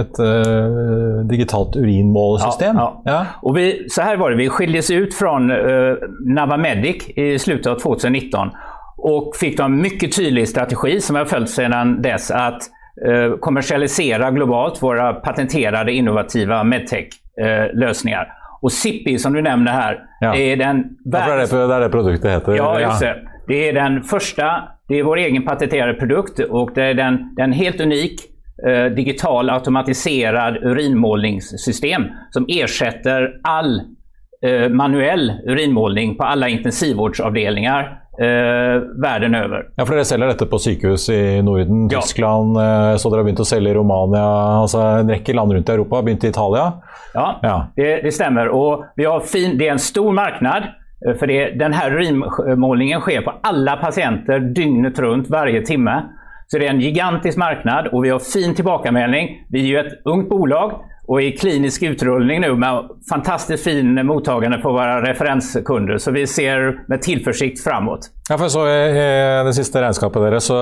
et 0.00 0.18
uh, 0.18 1.20
digitalt 1.30 1.76
urinmålesystem? 1.78 2.80
Ja, 2.82 3.02
ja. 3.06 3.18
Och 3.42 3.56
vi, 3.56 3.86
så 3.88 4.02
her 4.02 4.16
var 4.16 4.30
det, 4.30 4.36
vi 4.40 4.48
skildes 4.50 4.90
ut 4.90 5.14
fra 5.14 5.36
uh, 5.38 6.02
Navamedic 6.26 7.08
i 7.14 7.38
slutet 7.38 7.68
av 7.76 7.78
2019 7.78 8.50
og 9.04 9.36
fikk 9.38 9.58
då 9.60 9.68
en 9.68 9.76
mye 9.78 10.08
tydelig 10.08 10.48
strategi 10.48 10.96
som 11.00 11.16
har 11.20 11.28
följt 11.30 11.52
siden 11.52 12.00
dess 12.02 12.30
at 12.34 12.66
uh, 13.06 13.36
kommersialisere 13.38 14.32
globalt 14.34 14.82
våre 14.82 15.12
patenterte, 15.22 15.92
innovative 15.94 16.58
Medtech-løsninger. 16.64 18.26
Uh, 18.34 18.40
og 18.64 18.72
Zippy 18.74 19.14
som 19.20 19.36
du 19.36 19.44
nevner 19.44 19.78
her, 19.78 20.02
Ja. 20.24 20.34
er 20.34 20.56
den 20.56 20.84
Ja, 21.04 21.22
for 21.22 21.36
det, 21.36 21.38
er 21.38 21.46
det, 21.46 21.68
det 21.68 21.76
er 21.76 21.80
det 21.86 21.90
produktet 21.92 22.30
heter? 22.30 22.56
Ja, 22.56 22.80
just 22.80 23.00
det. 23.00 23.14
Det 23.46 23.68
er 23.68 23.72
den 23.72 24.02
första, 24.02 24.73
det 24.88 24.98
är 24.98 25.02
vår 25.02 25.16
egen 25.18 25.42
patenterade 25.44 25.94
produkt 25.94 26.38
och 26.38 26.70
det 26.74 26.82
är 26.82 26.94
den, 26.94 27.34
den 27.36 27.52
helt 27.52 27.80
unik 27.80 28.20
eh, 28.68 28.84
digital 28.84 29.50
automatiserad 29.50 30.56
urinmålningssystem 30.56 32.02
som 32.30 32.44
ersätter 32.48 33.28
all 33.42 33.80
eh, 34.46 34.68
manuell 34.68 35.32
urinmålning 35.46 36.16
på 36.16 36.24
alla 36.24 36.48
intensivvårdsavdelningar 36.48 38.00
eh, 38.20 38.82
världen 39.02 39.34
över. 39.34 39.62
Ja, 39.76 39.86
for 39.86 39.94
Dere 39.94 40.04
selger 40.04 40.26
dette 40.26 40.46
på 40.46 40.58
sykehus 40.58 41.08
i 41.08 41.42
Norden, 41.42 41.88
Ja. 41.92 42.00
Tyskland, 42.00 42.56
eh, 42.56 42.96
så 42.96 43.10
dere 43.10 43.18
har 43.18 43.24
begynt 43.24 43.40
å 43.40 43.44
selge 43.44 43.70
i 43.70 43.74
Romania. 43.74 44.24
altså 44.60 44.78
En 44.78 45.10
rekke 45.10 45.34
land 45.34 45.52
rundt 45.52 45.68
i 45.68 45.72
Europa. 45.72 46.02
Begynt 46.02 46.24
i 46.24 46.28
Italia. 46.28 46.72
Ja, 47.14 47.38
Ja. 47.42 47.66
Det, 47.76 47.96
det 48.02 48.12
stämmer. 48.12 48.48
Och 48.48 48.84
vi 48.96 49.04
har 49.04 49.20
fin, 49.20 49.58
det 49.58 49.68
är 49.68 49.72
en 49.72 49.78
stor 49.78 50.12
marknad. 50.12 50.62
Eh, 51.08 51.14
För 51.14 51.26
det, 51.26 51.50
den 51.50 51.72
här 51.72 51.92
urinmålningen 51.92 53.00
sker 53.00 53.22
på 53.22 53.34
alla 53.42 53.76
patienter 53.76 54.40
dygnet 54.40 54.98
runt, 54.98 55.30
varje 55.30 55.62
timme. 55.62 56.02
Så 56.46 56.58
det 56.58 56.66
är 56.66 56.70
en 56.70 56.80
gigantisk 56.80 57.38
marknad 57.38 57.86
och 57.86 58.04
vi 58.04 58.10
har 58.10 58.18
fin 58.18 58.54
tillbakamelding. 58.54 59.46
Vi 59.48 59.60
är 59.60 59.66
ju 59.66 59.78
ett 59.78 59.92
ungt 60.04 60.28
bolag 60.28 60.80
och 61.06 61.22
i 61.22 61.32
klinisk 61.32 61.82
utrullning 61.82 62.40
nu 62.40 62.54
med 62.54 62.88
fantastiskt 63.10 63.64
fin 63.64 64.06
mottagande 64.06 64.58
på 64.58 64.72
våra 64.72 65.10
referenskunder. 65.10 65.98
Så 65.98 66.10
vi 66.10 66.26
ser 66.26 66.88
med 66.88 67.02
tillförsikt 67.02 67.64
framåt. 67.64 68.10
Ja, 68.24 68.38
for 68.38 68.46
jeg 68.46 68.54
så 68.54 68.62
i 68.64 69.00
det 69.44 69.52
siste 69.52 69.80
regnskapet 69.82 70.22
deres, 70.24 70.46
så 70.48 70.56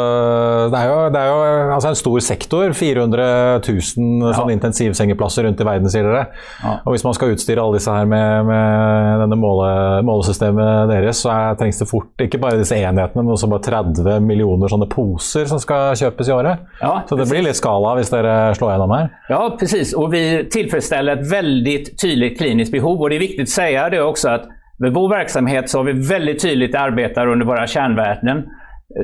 det 0.73 0.79
er 0.81 0.89
jo, 0.91 0.95
det 1.15 1.19
er 1.21 1.29
jo 1.31 1.75
altså 1.77 1.93
en 1.93 1.99
stor 2.01 2.23
sektor. 2.27 2.73
400 2.75 3.27
000 3.63 4.33
sånne 4.35 4.57
intensivsengeplasser 4.57 5.47
rundt 5.47 5.61
i 5.63 5.67
verden, 5.69 5.87
sier 5.93 6.09
dere. 6.09 6.25
Ja. 6.59 6.73
Og 6.81 6.97
hvis 6.97 7.05
man 7.07 7.15
skal 7.15 7.37
utstyre 7.37 7.63
alle 7.63 7.79
disse 7.79 7.95
her 7.95 8.09
med, 8.11 8.49
med 8.49 9.23
denne 9.23 9.39
måle, 9.39 9.69
målesystemet 10.09 10.91
deres, 10.91 11.21
så 11.23 11.31
er, 11.31 11.55
trengs 11.61 11.79
det 11.79 11.87
fort 11.87 12.25
ikke 12.27 12.41
bare 12.43 12.59
disse 12.59 12.75
enhetene, 12.75 13.23
men 13.23 13.37
også 13.37 13.51
bare 13.53 13.63
30 13.69 14.27
millioner 14.27 14.73
sånne 14.73 14.89
poser 14.91 15.47
som 15.53 15.61
skal 15.63 15.95
kjøpes 16.01 16.33
i 16.33 16.35
året. 16.35 16.65
Ja, 16.81 16.97
så 17.07 17.21
det 17.21 17.29
blir 17.31 17.47
litt 17.47 17.61
skala 17.61 17.93
hvis 18.01 18.11
dere 18.11 18.35
slår 18.59 18.73
gjennom 18.75 18.97
her. 18.97 19.07
Ja, 19.31 19.45
precis. 19.61 19.95
Og 19.95 20.11
vi 20.17 20.25
tilfredsstiller 20.51 21.23
et 21.23 21.31
veldig 21.31 21.77
tydelig 21.95 22.33
klinisk 22.43 22.75
behov. 22.75 22.99
Og 22.99 23.15
det 23.15 23.21
er 23.21 23.25
viktig 23.29 23.47
å 23.47 23.55
si 23.55 23.71
det 23.95 24.03
også 24.03 24.35
att 24.35 24.51
med 24.83 24.93
vår 24.93 25.09
verksamhet 25.09 25.71
så 25.71 25.79
har 25.79 25.85
vi 25.85 25.93
väldigt 26.09 26.43
tydligt 26.43 26.75
arbetar 26.75 27.27
under 27.27 27.47
våra 27.47 27.67
kärnvärden. 27.67 28.37
eh, 28.39 28.45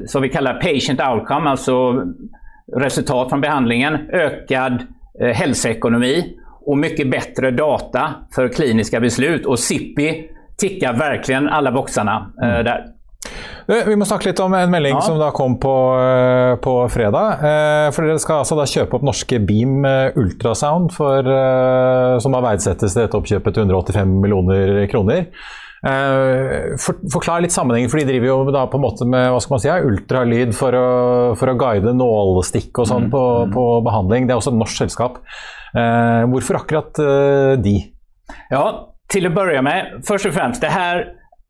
Som 0.06 0.22
vi 0.22 0.28
kallar 0.28 0.54
patient 0.54 1.00
outcome, 1.10 1.50
alltså 1.50 2.02
resultat 2.76 3.28
från 3.28 3.40
behandlingen, 3.40 3.94
ökad 4.12 4.82
eh, 5.20 5.28
hälsoekonomi 5.34 6.34
och 6.66 6.78
mycket 6.78 7.10
bättre 7.10 7.50
data 7.50 8.14
för 8.34 8.48
kliniska 8.48 9.00
beslut. 9.00 9.46
Och 9.46 9.58
Sippi 9.58 10.28
tickar 10.58 10.92
verkligen 10.92 11.48
alla 11.48 11.72
boxarna 11.72 12.26
eh, 12.42 12.64
där. 12.64 12.84
Vi 13.86 13.96
må 13.96 14.04
snakke 14.08 14.28
litt 14.30 14.40
om 14.40 14.54
en 14.54 14.70
melding 14.70 14.94
Ja. 14.94 15.00
som 15.00 15.18
da 15.18 15.30
kom 15.30 15.58
på, 15.60 15.74
eh, 16.00 16.56
på 16.56 16.88
fredag. 16.88 17.26
Eh, 17.32 17.90
For 17.92 18.02
dere 18.06 18.18
skal 18.18 18.38
altså 18.42 18.56
da 18.56 18.64
kjøpe 18.66 18.96
opp 18.96 19.02
norske 19.04 19.38
Beam 19.44 19.84
Ultrasound, 20.16 20.92
for, 20.92 21.22
som 22.20 22.32
da 22.32 22.40
verdsettes 22.40 22.94
til 22.94 23.02
dette 23.02 23.16
oppkjøpet 23.18 23.54
til 23.54 23.62
185 23.66 24.14
millioner 24.22 24.86
kroner. 24.88 25.26
Eh, 25.86 26.74
For, 26.82 26.98
forklar 27.12 27.44
litt 27.44 27.54
sammenhengen, 27.54 27.90
for 27.90 28.00
de 28.00 28.08
driver 28.08 28.30
jo 28.30 28.38
da 28.54 28.64
på 28.70 28.80
en 28.80 28.84
måte 28.84 29.06
med 29.08 29.28
hva 29.30 29.38
skal 29.42 29.54
man 29.56 29.62
si, 29.62 29.70
ultralyd 29.90 30.56
for 30.56 30.74
å, 30.74 30.88
for 31.38 31.52
å 31.52 31.58
guide 31.60 31.94
nålestikk 31.94 32.82
og 32.82 32.90
sånn 32.90 33.10
på, 33.12 33.22
på 33.54 33.68
behandling. 33.86 34.26
Det 34.26 34.34
er 34.34 34.42
også 34.42 34.54
et 34.54 34.60
norsk 34.62 34.82
selskap. 34.84 35.20
Eh, 35.76 36.24
Hvorfor 36.32 36.62
akkurat 36.62 37.02
eh, 37.04 37.52
de? 37.62 37.76
Ja, 38.50 38.64
til 39.08 39.28
å 39.28 39.32
begynne 39.32 39.64
med, 39.64 40.00
først 40.08 40.28
og 40.28 40.34
fremst 40.36 40.64
det 40.64 40.72
här 40.74 41.04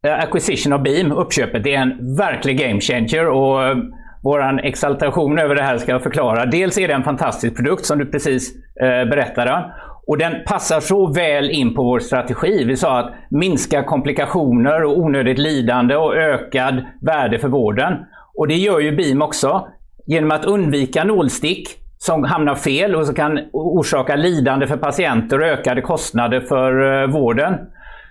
eh, 0.06 0.18
acquisition 0.18 0.76
av 0.76 0.84
Beam, 0.84 1.14
oppkjøpet, 1.14 1.64
det 1.64 1.74
er 1.74 1.86
en 1.86 1.96
virkelig 2.18 2.58
game 2.60 2.84
changer. 2.84 3.32
og 3.32 3.88
vår 4.22 4.38
våran 4.38 4.58
exaltation 4.58 5.38
över 5.38 5.54
det 5.54 5.62
här 5.62 5.78
ska 5.78 5.92
jag 5.92 6.02
förklara. 6.02 6.46
Dels 6.46 6.78
är 6.78 6.88
det 6.88 6.94
en 6.94 7.02
fantastisk 7.02 7.56
produkt 7.56 7.84
som 7.86 7.98
du 7.98 8.06
precis 8.06 8.52
eh, 8.82 9.08
berättade. 9.10 9.64
Och 10.08 10.18
den 10.18 10.44
passar 10.46 10.80
så 10.80 11.06
väl 11.06 11.50
in 11.50 11.74
på 11.74 11.82
vår 11.82 11.98
strategi. 12.00 12.64
Vi 12.64 12.76
sa 12.76 12.98
att 12.98 13.14
minska 13.30 13.82
komplikationer 13.82 14.84
och 14.84 14.98
onödigt 14.98 15.38
lidande 15.38 15.96
och 15.96 16.16
ökad 16.16 16.84
värde 17.00 17.38
för 17.38 17.48
vården. 17.48 17.92
Och 18.34 18.48
det 18.48 18.54
gör 18.54 18.80
ju 18.80 18.96
BIM 18.96 19.22
också. 19.22 19.68
Genom 20.06 20.30
att 20.30 20.44
undvika 20.44 21.04
nålstick 21.04 21.68
som 21.98 22.24
hamnar 22.24 22.54
fel 22.54 22.94
och 22.94 23.06
som 23.06 23.14
kan 23.14 23.38
orsaka 23.52 24.16
lidande 24.16 24.66
för 24.66 24.76
patienter 24.76 25.40
och 25.40 25.46
ökade 25.46 25.80
kostnader 25.80 26.40
för 26.40 27.02
eh, 27.02 27.08
vården. 27.08 27.54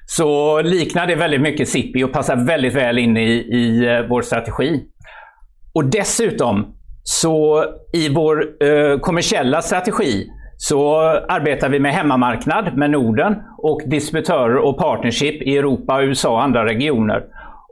Så 0.05 0.61
liknar 0.61 1.07
det 1.07 1.15
väldigt 1.15 1.41
mycket 1.41 1.69
SIPI 1.69 2.03
och 2.03 2.11
passar 2.11 2.35
väldigt 2.35 2.75
väl 2.75 2.97
in 2.97 3.17
i, 3.17 3.29
i 3.31 3.85
eh, 3.85 4.09
vår 4.09 4.21
strategi. 4.21 4.83
Och 5.73 5.85
dessutom 5.85 6.75
så 7.03 7.65
i 7.93 8.09
vår 8.09 8.43
eh, 8.63 8.99
kommersiella 8.99 9.61
strategi 9.61 10.27
så 10.57 10.97
arbetar 11.27 11.69
vi 11.69 11.79
med 11.79 11.93
hemmamarknad 11.93 12.77
med 12.77 12.91
Norden 12.91 13.35
och 13.57 13.81
distributörer 13.85 14.57
och 14.57 14.77
partnership 14.77 15.41
i 15.41 15.57
Europa, 15.57 16.01
USA 16.01 16.29
och 16.29 16.43
andra 16.43 16.65
regioner. 16.65 17.23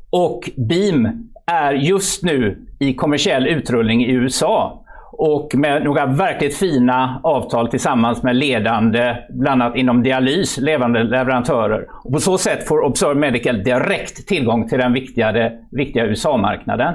Och 0.09 0.49
Beam 0.57 1.29
är 1.51 1.73
just 1.73 2.23
nu 2.23 2.67
i 2.79 2.93
kommersiell 2.93 3.47
utrullning 3.47 4.05
i 4.05 4.11
USA 4.11 4.85
och 5.17 5.55
med 5.55 5.83
några 5.83 6.05
verkligt 6.05 6.57
fina 6.57 7.19
avtal 7.23 7.67
tillsammans 7.67 8.23
med 8.23 8.35
ledande, 8.35 9.15
bland 9.29 9.61
annat 9.61 9.77
inom 9.77 10.03
dialys, 10.03 10.57
levande 10.57 11.03
leverantörer. 11.03 11.87
Och 12.03 12.13
på 12.13 12.19
så 12.19 12.37
sätt 12.37 12.67
får 12.67 12.85
Observe 12.85 13.15
Medical 13.15 13.63
direkt 13.63 14.27
tillgång 14.27 14.69
till 14.69 14.77
den 14.77 14.93
viktiga, 14.93 15.51
viktiga 15.71 16.05
USA-marknaden. 16.05 16.93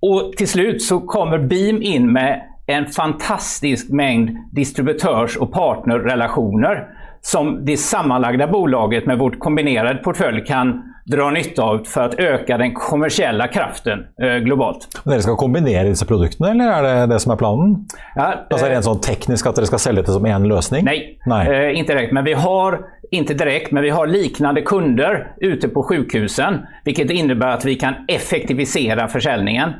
Och 0.00 0.32
till 0.36 0.48
slut 0.48 0.82
så 0.82 1.00
kommer 1.00 1.38
Beam 1.38 1.82
in 1.82 2.12
med 2.12 2.42
en 2.66 2.86
fantastisk 2.86 3.90
mängd 3.90 4.36
distributörs 4.52 5.36
och 5.36 5.52
partnerrelationer 5.52 6.88
som 7.20 7.64
det 7.64 7.76
sammanlagda 7.76 8.46
bolaget 8.46 9.06
med 9.06 9.18
vårt 9.18 9.38
kombinerade 9.38 9.98
portfölj 9.98 10.44
kan 10.44 10.82
dra 11.06 11.30
nytte 11.30 11.62
av 11.62 11.84
for 11.86 12.14
å 12.14 12.26
øke 12.34 12.56
den 12.58 12.74
kommersiella 12.74 13.46
kraften 13.48 14.04
eh, 14.22 14.38
globalt. 14.42 14.88
Dere 15.04 15.22
skal 15.22 15.38
kombinere 15.38 15.88
disse 15.88 16.06
produktene, 16.06 16.50
eller 16.50 16.72
er 16.72 16.86
det 16.86 17.14
det 17.14 17.20
som 17.22 17.34
er 17.34 17.40
planen? 17.40 17.76
Ja, 18.16 18.28
Altså 18.50 18.66
eh, 18.66 18.72
Rent 18.74 18.88
sånn 18.88 19.02
teknisk 19.06 19.46
at 19.46 19.58
dere 19.58 19.70
skal 19.70 19.82
selge 19.82 20.02
dette 20.02 20.16
som 20.16 20.26
én 20.26 20.48
løsning? 20.50 20.86
Nei, 20.86 20.98
nei. 21.30 21.42
Eh, 21.46 21.68
ikke 21.78 21.92
direkt. 21.92 22.14
Men 22.16 22.26
vi 22.26 22.34
har, 22.42 22.78
ikke 23.10 23.38
direkt, 23.38 23.74
men 23.74 23.86
vi 23.86 23.94
har 23.94 24.10
liknande 24.10 24.64
kunder 24.66 25.20
ute 25.42 25.70
på 25.70 25.86
sjukhusen. 25.86 26.64
Vilket 26.86 27.14
innebär 27.14 27.60
at 27.60 27.66
vi 27.66 27.78
kan 27.78 28.02
effektivisere 28.10 29.06
försäljningen. 29.08 29.78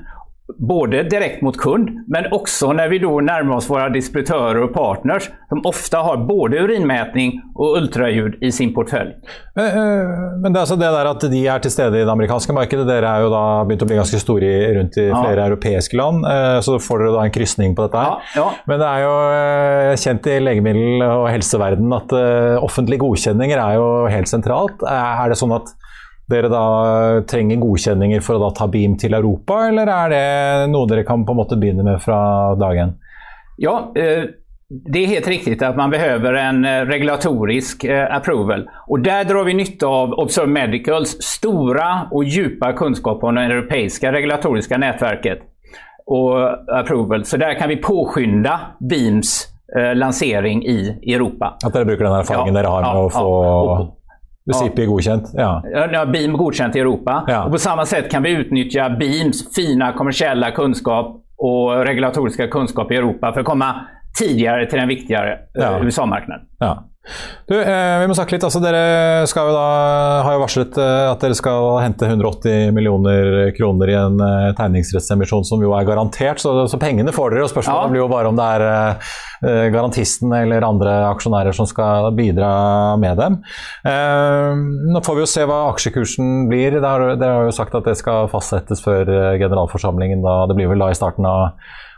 Både 0.59 1.03
direkt 1.03 1.43
mot 1.43 1.57
kund, 1.59 1.89
men 2.09 2.25
också 2.33 2.73
när 2.73 2.89
vi 2.89 2.99
då 2.99 3.21
närmar 3.21 3.57
oss 3.57 3.71
våra 3.71 3.89
distributörer 3.89 4.63
och 4.63 4.75
partners 4.75 5.31
som 5.49 5.67
ofta 5.67 5.99
har 5.99 6.17
både 6.17 6.59
urinmätning 6.59 7.43
och 7.55 7.77
ultraljud 7.77 8.35
i 8.41 8.53
sin 8.53 8.75
portfölj. 8.75 9.11
Eh, 9.59 9.65
eh, 9.65 10.07
Men 10.43 10.53
det 10.53 10.59
er 10.59 10.63
altså 10.63 10.77
det 10.77 10.91
der 10.95 11.11
at 11.11 11.27
de 11.33 11.41
er 11.47 11.59
til 11.59 11.71
stede 11.75 11.99
i 11.99 12.05
det 12.05 12.13
amerikanske 12.13 12.55
markedet. 12.55 12.87
Dere 12.87 13.11
er 13.11 13.25
jo 13.27 13.33
da 13.33 13.43
begynt 13.67 13.83
å 13.83 13.89
bli 13.91 13.99
ganske 13.99 14.21
store 14.23 14.47
i, 14.47 14.69
rundt 14.79 14.97
i 15.03 15.09
Ja. 15.09 15.23
flere 15.25 15.49
europeiske 15.51 15.99
land, 15.99 16.25
eh, 16.25 16.61
så 16.63 16.79
får 16.79 16.99
dere 17.03 17.17
da 17.17 17.25
en 17.25 17.35
krysning 17.35 17.75
på 17.75 17.83
dette 17.89 17.99
her. 17.99 18.23
Ja, 18.37 18.45
ja. 18.45 18.51
Men 18.71 18.79
det 18.79 18.87
er 18.93 19.01
jo 19.03 19.15
eh, 19.41 19.97
kjent 19.97 20.27
i 20.31 20.39
legemiddel- 20.47 21.09
og 21.11 21.27
helseverden 21.31 21.93
at 21.93 22.15
offentlige 22.63 23.03
godkjenninger 23.03 23.59
er 23.59 23.75
jo 23.75 24.07
helt 24.07 24.29
sentralt. 24.31 24.79
Er 24.87 25.29
det 25.29 25.39
sånn 25.43 25.57
at 25.59 25.75
dere 26.31 26.49
da 26.51 26.65
trenger 27.29 27.61
godkjenninger 27.63 28.25
for 28.25 28.37
å 28.37 28.49
da 28.49 28.55
ta 28.57 28.67
Beam 28.71 28.97
til 28.99 29.15
Europa, 29.15 29.61
eller 29.69 29.91
er 29.93 30.11
det 30.11 30.25
noe 30.73 30.89
dere 30.91 31.07
kan 31.07 31.23
på 31.27 31.35
en 31.35 31.41
måte 31.43 31.59
begynne 31.61 31.87
med 31.87 32.03
fra 32.03 32.19
dag 32.59 32.83
én? 32.83 32.97
Ja, 33.63 33.93
eh, 33.97 34.27
det 34.67 35.03
er 35.03 35.13
helt 35.15 35.29
riktig 35.31 35.57
at 35.63 35.79
man 35.79 35.93
behøver 35.95 36.35
en 36.41 36.65
eh, 36.67 36.83
regulatorisk 36.89 37.85
eh, 37.87 38.05
approval. 38.11 38.67
Og 38.91 39.05
Der 39.07 39.25
drar 39.25 39.47
vi 39.47 39.55
nytte 39.55 39.87
av 39.87 40.17
Observe 40.19 40.51
Medicals 40.51 41.17
stora 41.25 42.09
og 42.11 42.27
djupa 42.27 42.73
kunnskap 42.77 43.23
om 43.25 43.39
det 43.39 43.47
europeiske 43.53 44.11
regulatoriske 44.13 44.81
nettverket 44.83 45.47
og 46.07 46.67
approval. 46.75 47.25
Så 47.27 47.39
der 47.39 47.55
kan 47.59 47.71
vi 47.71 47.81
påskynda 47.83 48.77
Beams 48.79 49.53
lansering 49.99 50.61
i 50.63 50.93
Europa. 51.03 51.57
At 51.67 51.75
dere 51.75 51.89
bruker 51.89 52.07
den 52.07 52.15
erfaringen 52.15 52.55
Ja, 52.55 52.61
dere 52.61 52.71
har 52.71 52.85
med 52.85 53.01
ja, 53.01 53.01
å 53.03 53.11
få 53.11 53.33
ja. 53.67 53.79
Godkjent? 54.87 55.31
Ja. 55.35 55.63
Ja, 55.73 55.99
har 55.99 56.07
Beam 56.07 56.33
godkänt 56.33 56.77
i 56.77 56.79
Europa. 56.81 57.25
Ja. 57.29 57.45
Och 57.45 57.53
på 57.53 57.59
samma 57.59 57.87
sätt 57.87 58.11
kan 58.11 58.23
vi 58.23 58.31
utnyttja 58.31 58.91
Beams 58.91 59.55
fina 59.55 59.93
kommersiella 59.93 60.51
kunskap 60.51 61.23
och 61.39 61.85
regulatoriska 61.87 62.49
kunskap 62.49 62.93
i 62.93 62.97
Europa 62.97 63.33
för 63.33 63.41
att 63.41 63.47
komma 63.47 63.75
tidigare 64.19 64.67
till 64.67 64.79
den 64.79 64.89
viktigare 64.89 65.33
eh, 65.33 65.39
Ja. 65.55 65.79
USA-marknaden. 65.85 66.47
Ja. 66.59 66.85
Du, 67.47 67.55
eh, 67.55 67.99
vi 68.03 68.07
må 68.11 68.15
snakke 68.19 68.35
litt. 68.35 68.45
altså 68.47 68.59
Dere 68.63 69.23
skal 69.31 69.47
jo 69.51 69.55
da, 69.55 69.67
har 70.27 70.35
jo 70.35 70.41
varslet 70.43 70.79
eh, 70.83 71.05
at 71.13 71.23
dere 71.23 71.37
skal 71.39 71.77
hente 71.85 72.09
180 72.09 72.73
millioner 72.75 73.53
kroner 73.57 73.93
i 73.93 73.97
en 74.01 74.17
eh, 74.25 74.49
tegningsrettsemisjon 74.59 75.47
som 75.47 75.63
jo 75.63 75.71
er 75.79 75.87
garantert, 75.87 76.43
så, 76.43 76.57
så 76.67 76.81
pengene 76.83 77.15
får 77.15 77.37
dere. 77.37 77.47
og 77.47 77.53
Spørsmålet 77.55 77.87
Ja. 77.87 77.93
blir 77.95 78.03
jo 78.03 78.09
bare 78.11 78.33
om 78.33 78.41
det 78.41 78.49
er 78.57 78.67
eh, 78.67 79.15
eh, 79.47 79.63
garantisten 79.75 80.35
eller 80.35 80.67
andre 80.67 80.97
aksjonærer 81.13 81.55
som 81.55 81.71
skal 81.71 82.11
bidra 82.19 82.51
med 82.99 83.17
dem. 83.23 83.39
Eh, 83.87 84.53
nå 84.91 85.03
får 85.07 85.21
vi 85.21 85.27
jo 85.27 85.31
se 85.37 85.47
hva 85.47 85.61
aksjekursen 85.71 86.47
blir. 86.51 86.81
Det 86.81 86.87
har, 86.91 87.07
dere 87.21 87.39
har 87.41 87.51
jo 87.51 87.55
sagt 87.55 87.75
at 87.79 87.87
det 87.87 87.97
skal 88.03 88.27
fastsettes 88.33 88.83
før 88.83 89.07
eh, 89.07 89.35
generalforsamlingen. 89.43 90.23
da, 90.27 90.41
Det 90.51 90.59
blir 90.59 90.75
vel 90.75 90.83
da 90.83 90.91
i 90.91 90.99
starten 90.99 91.27
av 91.31 91.53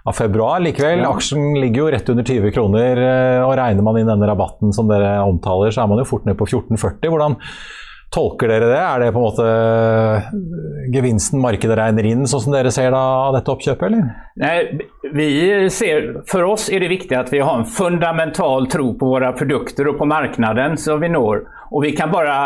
av 0.09 0.17
februar. 0.17 0.63
Likevel, 0.65 1.05
aksjen 1.07 1.53
ligger 1.61 1.85
jo 1.85 1.91
rett 1.95 2.09
under 2.13 2.25
20 2.25 2.55
kroner, 2.55 3.03
eh, 3.09 3.43
og 3.45 3.57
regner 3.61 3.85
man 3.85 3.99
inn 4.01 4.09
denne 4.09 4.31
rabatten 4.31 4.73
som 4.75 4.89
dere 4.91 5.19
omtaler, 5.27 5.75
så 5.75 5.85
er 5.85 5.93
man 5.93 6.01
jo 6.03 6.09
fort 6.09 6.29
ned 6.29 6.39
på 6.39 6.49
14,40. 6.49 7.13
Hvordan 7.13 7.37
tolker 8.15 8.49
dere 8.49 8.69
det? 8.71 8.81
Er 8.81 9.03
det 9.03 9.11
på 9.13 9.21
en 9.21 9.27
måte 9.27 9.47
eh, 9.49 10.31
gevinsten 10.95 11.43
markedet 11.45 11.77
regner 11.77 12.09
inn, 12.09 12.25
sånn 12.29 12.47
som 12.47 12.57
dere 12.57 12.73
ser 12.73 12.91
da 12.95 13.03
av 13.29 13.37
dette 13.37 13.53
oppkjøpet, 13.53 13.85
eller? 13.91 14.09
Nei, 14.41 15.13
vi 15.13 15.29
ser, 15.75 16.09
for 16.31 16.49
oss 16.49 16.69
er 16.73 16.85
det 16.85 16.93
viktig 16.95 17.19
at 17.19 17.33
vi 17.35 17.43
har 17.45 17.61
en 17.61 17.69
fundamental 17.69 18.69
tro 18.73 18.95
på 18.99 19.13
våre 19.13 19.35
produkter 19.37 19.93
og 19.93 20.01
på 20.01 20.09
marknaden 20.09 20.81
som 20.81 21.05
vi 21.05 21.13
når. 21.13 21.45
Og 21.69 21.85
vi 21.85 21.93
kan 21.97 22.13
bare 22.13 22.39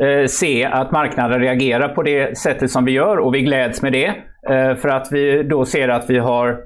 eh, 0.00 0.24
se 0.30 0.54
at 0.64 0.96
marknaden 0.96 1.42
reagerer 1.44 1.92
på 1.92 2.06
det 2.08 2.18
settet 2.40 2.72
som 2.72 2.88
vi 2.88 2.96
gjør, 2.96 3.20
og 3.20 3.34
vi 3.36 3.44
gledes 3.44 3.84
med 3.84 3.96
det. 3.98 4.08
Eh, 4.48 4.72
for 4.80 4.94
at 4.94 5.12
vi 5.12 5.42
da 5.44 5.64
ser 5.68 5.92
at 5.92 6.08
vi 6.08 6.20
har 6.24 6.56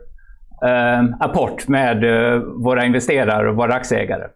apport 0.63 1.67
med 1.69 2.05
eh, 2.05 2.87
investerere 2.87 3.51
og 3.51 3.57
våre 3.59 3.81
aksjeeiere. 3.81 4.31
aktieägare. 4.31 4.33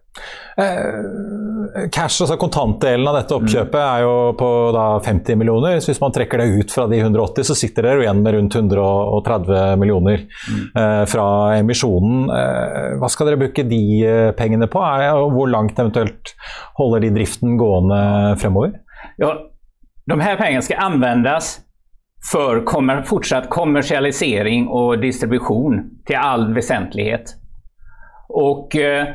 Cash, 1.93 2.21
altså 2.23 2.35
kontantdelen 2.39 3.07
av 3.07 3.15
dette 3.19 3.35
oppkjøpet, 3.37 3.79
er 3.79 4.01
jo 4.03 4.13
på 4.39 4.49
da 4.75 4.85
50 5.05 5.37
millioner. 5.39 5.77
Så 5.79 5.91
hvis 5.91 6.01
man 6.01 6.13
trekker 6.15 6.41
det 6.41 6.59
ut 6.59 6.73
fra 6.73 6.87
de 6.91 6.99
180, 6.99 7.47
så 7.47 7.55
sitter 7.57 7.87
dere 7.87 8.03
igjen 8.03 8.19
med 8.25 8.35
rundt 8.35 8.57
130 8.59 9.79
millioner 9.79 10.25
eh, 10.25 11.05
fra 11.09 11.27
emisjonen. 11.59 12.27
Eh, 12.35 12.97
hva 12.99 13.11
skal 13.11 13.29
dere 13.29 13.41
bruke 13.45 13.65
de 13.69 13.81
eh, 14.03 14.31
pengene 14.37 14.67
på? 14.71 14.83
Og 14.83 15.37
hvor 15.37 15.51
langt 15.51 15.79
eventuelt 15.79 16.33
holder 16.79 17.05
de 17.05 17.13
driften 17.15 17.55
gående 17.59 18.01
fremover? 18.41 18.75
Ja, 19.21 19.35
de 20.09 20.21
her 20.25 20.39
pengene 20.39 20.65
skal 20.65 20.83
användas 20.89 21.59
för 22.31 22.65
kommer, 22.65 23.01
fortsatt 23.01 23.49
kommersialisering 23.49 24.67
och 24.67 24.99
distribution 24.99 25.89
till 26.05 26.15
all 26.15 26.53
väsentlighet. 26.53 27.35
Och 28.27 28.75
eh, 28.75 29.07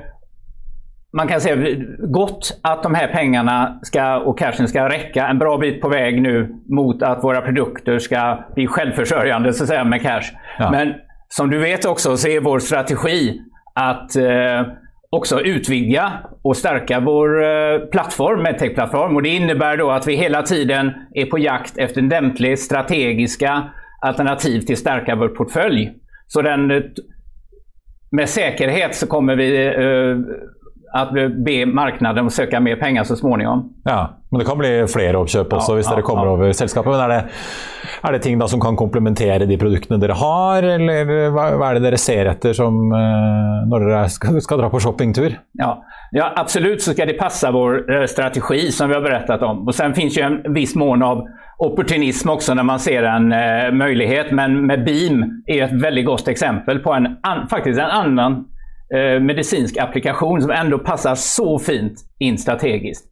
man 1.16 1.28
kan 1.28 1.40
säga 1.40 1.76
gott 1.98 2.60
att 2.62 2.82
de 2.82 2.94
här 2.94 3.08
pengarna 3.08 3.78
ska, 3.82 4.16
och 4.16 4.38
cashen 4.38 4.68
ska 4.68 4.88
räcka 4.88 5.26
en 5.26 5.38
bra 5.38 5.58
bit 5.58 5.80
på 5.80 5.88
väg 5.88 6.22
nu 6.22 6.54
mot 6.68 7.02
att 7.02 7.24
våra 7.24 7.40
produkter 7.40 7.98
ska 7.98 8.44
bli 8.54 8.66
självförsörjande 8.66 9.52
så 9.52 9.64
att 9.64 9.68
säga, 9.68 9.84
med 9.84 10.02
cash. 10.02 10.32
Ja. 10.58 10.70
Men 10.70 10.94
som 11.28 11.50
du 11.50 11.58
vet 11.58 11.84
också 11.84 12.16
så 12.16 12.28
är 12.28 12.40
vår 12.40 12.58
strategi 12.58 13.40
att 13.74 14.16
eh, 14.16 14.62
också 15.14 15.40
utvidga 15.40 16.12
och 16.42 16.57
stärka 16.57 17.00
vår 17.00 17.44
eh, 17.44 17.79
plattform, 17.79 18.42
medtech-plattform. 18.42 19.16
Och 19.16 19.22
det 19.22 19.29
innebär 19.29 19.77
då 19.77 19.90
att 19.90 20.07
vi 20.07 20.14
hela 20.14 20.42
tiden 20.42 20.92
är 21.14 21.27
på 21.27 21.38
jakt 21.38 21.79
efter 21.79 22.03
lämpliga 22.03 22.57
strategiska 22.57 23.70
alternativ 24.03 24.61
till 24.61 24.72
att 24.72 24.79
stärka 24.79 25.16
vår 25.16 25.29
portfölj. 25.29 25.92
Så 26.27 26.42
den, 26.42 26.70
eh, 26.70 26.83
med 28.11 28.29
säkerhet 28.29 28.94
så 28.94 29.07
kommer 29.07 29.37
vi 29.37 29.66
eh, 29.66 30.16
att 30.94 31.12
be 31.44 31.66
marknaden 31.66 32.30
söka 32.30 32.61
mer 32.61 32.76
penger 32.76 33.04
så 33.04 33.16
småningom. 33.16 33.72
Ja, 33.85 34.18
Men 34.30 34.38
det 34.38 34.44
kan 34.44 34.59
bli 34.59 34.87
flere 34.87 35.18
oppkjøp 35.18 35.52
også 35.52 35.72
Ja, 35.72 35.76
hvis 35.78 35.88
dere 35.90 36.02
kommer 36.02 36.26
ja. 36.26 36.35
over 36.35 36.52
selskapet. 36.52 36.92
Men 36.92 37.00
er 37.00 37.09
det, 37.12 37.18
er 38.02 38.12
det 38.12 38.20
ting 38.22 38.40
som 38.48 38.61
kan 38.62 38.76
komplementere 38.78 39.46
de 39.46 39.59
produktene 39.59 39.98
dere 40.02 40.14
har, 40.18 40.62
eller 40.62 41.11
hva, 41.35 41.48
hva 41.59 41.68
er 41.70 41.78
det 41.78 41.85
dere 41.88 41.98
ser 41.98 42.30
etter 42.30 42.54
som, 42.54 42.78
eh, 42.94 43.61
når 43.70 43.88
dere 43.88 44.04
skal, 44.11 44.38
skal 44.42 44.62
dra 44.62 44.70
på 44.70 44.83
shoppingtur? 44.83 45.35
Ja, 45.59 45.72
ja, 46.14 46.30
absolut 46.37 46.83
så 46.83 46.94
skal 46.94 47.11
det 47.11 47.18
passe 47.18 47.50
vår 47.50 47.90
eh, 47.90 48.07
strategi 48.11 48.70
som 48.72 48.90
vi 48.90 48.98
har 48.98 49.02
berettet 49.02 49.42
om. 49.42 49.66
Og 49.66 49.74
Sen 49.74 49.94
finnes 49.98 50.14
det 50.14 50.26
en 50.26 50.40
viss 50.54 50.76
mån 50.78 51.02
av 51.02 51.26
opportunism 51.62 52.35
også 52.35 52.54
når 52.54 52.70
man 52.70 52.83
ser 52.83 53.07
en 53.07 53.30
uh, 53.35 53.70
mulighet, 53.74 54.33
Men 54.35 54.66
med 54.66 54.87
Beam 54.87 55.22
er 55.46 55.68
et 55.68 55.78
veldig 55.83 56.07
godt 56.07 56.30
eksempel 56.30 56.83
på 56.83 56.94
en 56.94 57.16
an, 57.22 57.46
faktisk 57.50 57.78
en 57.78 57.98
annan 58.02 58.44
eh, 58.94 59.16
medicinsk 59.22 59.80
applikasjon 59.83 60.46
som 60.46 60.54
ändå 60.54 60.78
passar 60.87 61.18
så 61.20 61.59
fint 61.59 62.07
inn 62.22 62.38
strategisk. 62.38 63.11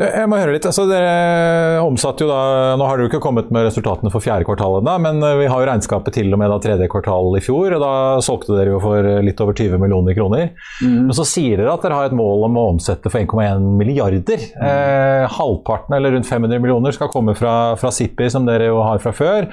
Jeg 0.00 0.28
må 0.30 0.38
høre 0.38 0.54
litt, 0.54 0.64
altså 0.64 0.86
Dere 0.88 1.80
omsatte 1.84 2.24
jo 2.24 2.28
da 2.30 2.76
Nå 2.78 2.86
har 2.86 2.96
dere 2.96 3.04
jo 3.04 3.10
ikke 3.10 3.20
kommet 3.20 3.50
med 3.52 3.66
resultatene 3.66 4.08
for 4.12 4.24
fjerde 4.24 4.46
kvartal 4.48 4.78
ennå, 4.78 4.94
men 5.04 5.20
eh, 5.26 5.36
vi 5.42 5.48
har 5.50 5.60
jo 5.60 5.68
regnskapet 5.68 6.16
til 6.16 6.30
og 6.32 6.40
med 6.40 6.52
da 6.52 6.56
tredje 6.62 6.88
kvartal 6.92 7.36
i 7.36 7.42
fjor. 7.44 7.76
og 7.76 7.82
Da 7.82 7.92
solgte 8.24 8.56
dere 8.56 8.74
jo 8.74 8.80
for 8.82 9.10
litt 9.26 9.42
over 9.44 9.56
20 9.56 9.82
millioner 9.82 10.16
kroner. 10.16 10.54
Men 10.84 11.12
så 11.16 11.26
sier 11.28 11.60
dere 11.60 11.74
at 11.74 11.84
dere 11.84 11.98
har 11.98 12.08
et 12.08 12.16
mål 12.16 12.46
om 12.48 12.56
å 12.56 12.66
omsette 12.76 13.12
for 13.12 13.20
1,1 13.20 13.66
milliarder. 13.80 14.46
Eh, 14.56 15.26
halvparten, 15.36 15.98
eller 15.98 16.16
rundt 16.16 16.30
500 16.30 16.62
millioner, 16.62 16.96
skal 16.96 17.12
komme 17.12 17.36
fra, 17.36 17.76
fra 17.80 17.92
som 17.92 18.48
dere 18.48 18.70
jo 18.70 18.80
har 18.86 19.02
fra 19.02 19.12
før. 19.12 19.50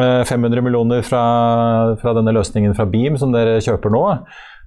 Eh, 0.00 0.24
500 0.24 0.60
millioner 0.64 1.02
fra, 1.04 1.24
fra 2.00 2.14
denne 2.16 2.32
løsningen 2.32 2.76
fra 2.76 2.86
Beam, 2.88 3.18
som 3.20 3.34
dere 3.34 3.58
kjøper 3.64 3.92
nå. 3.92 4.04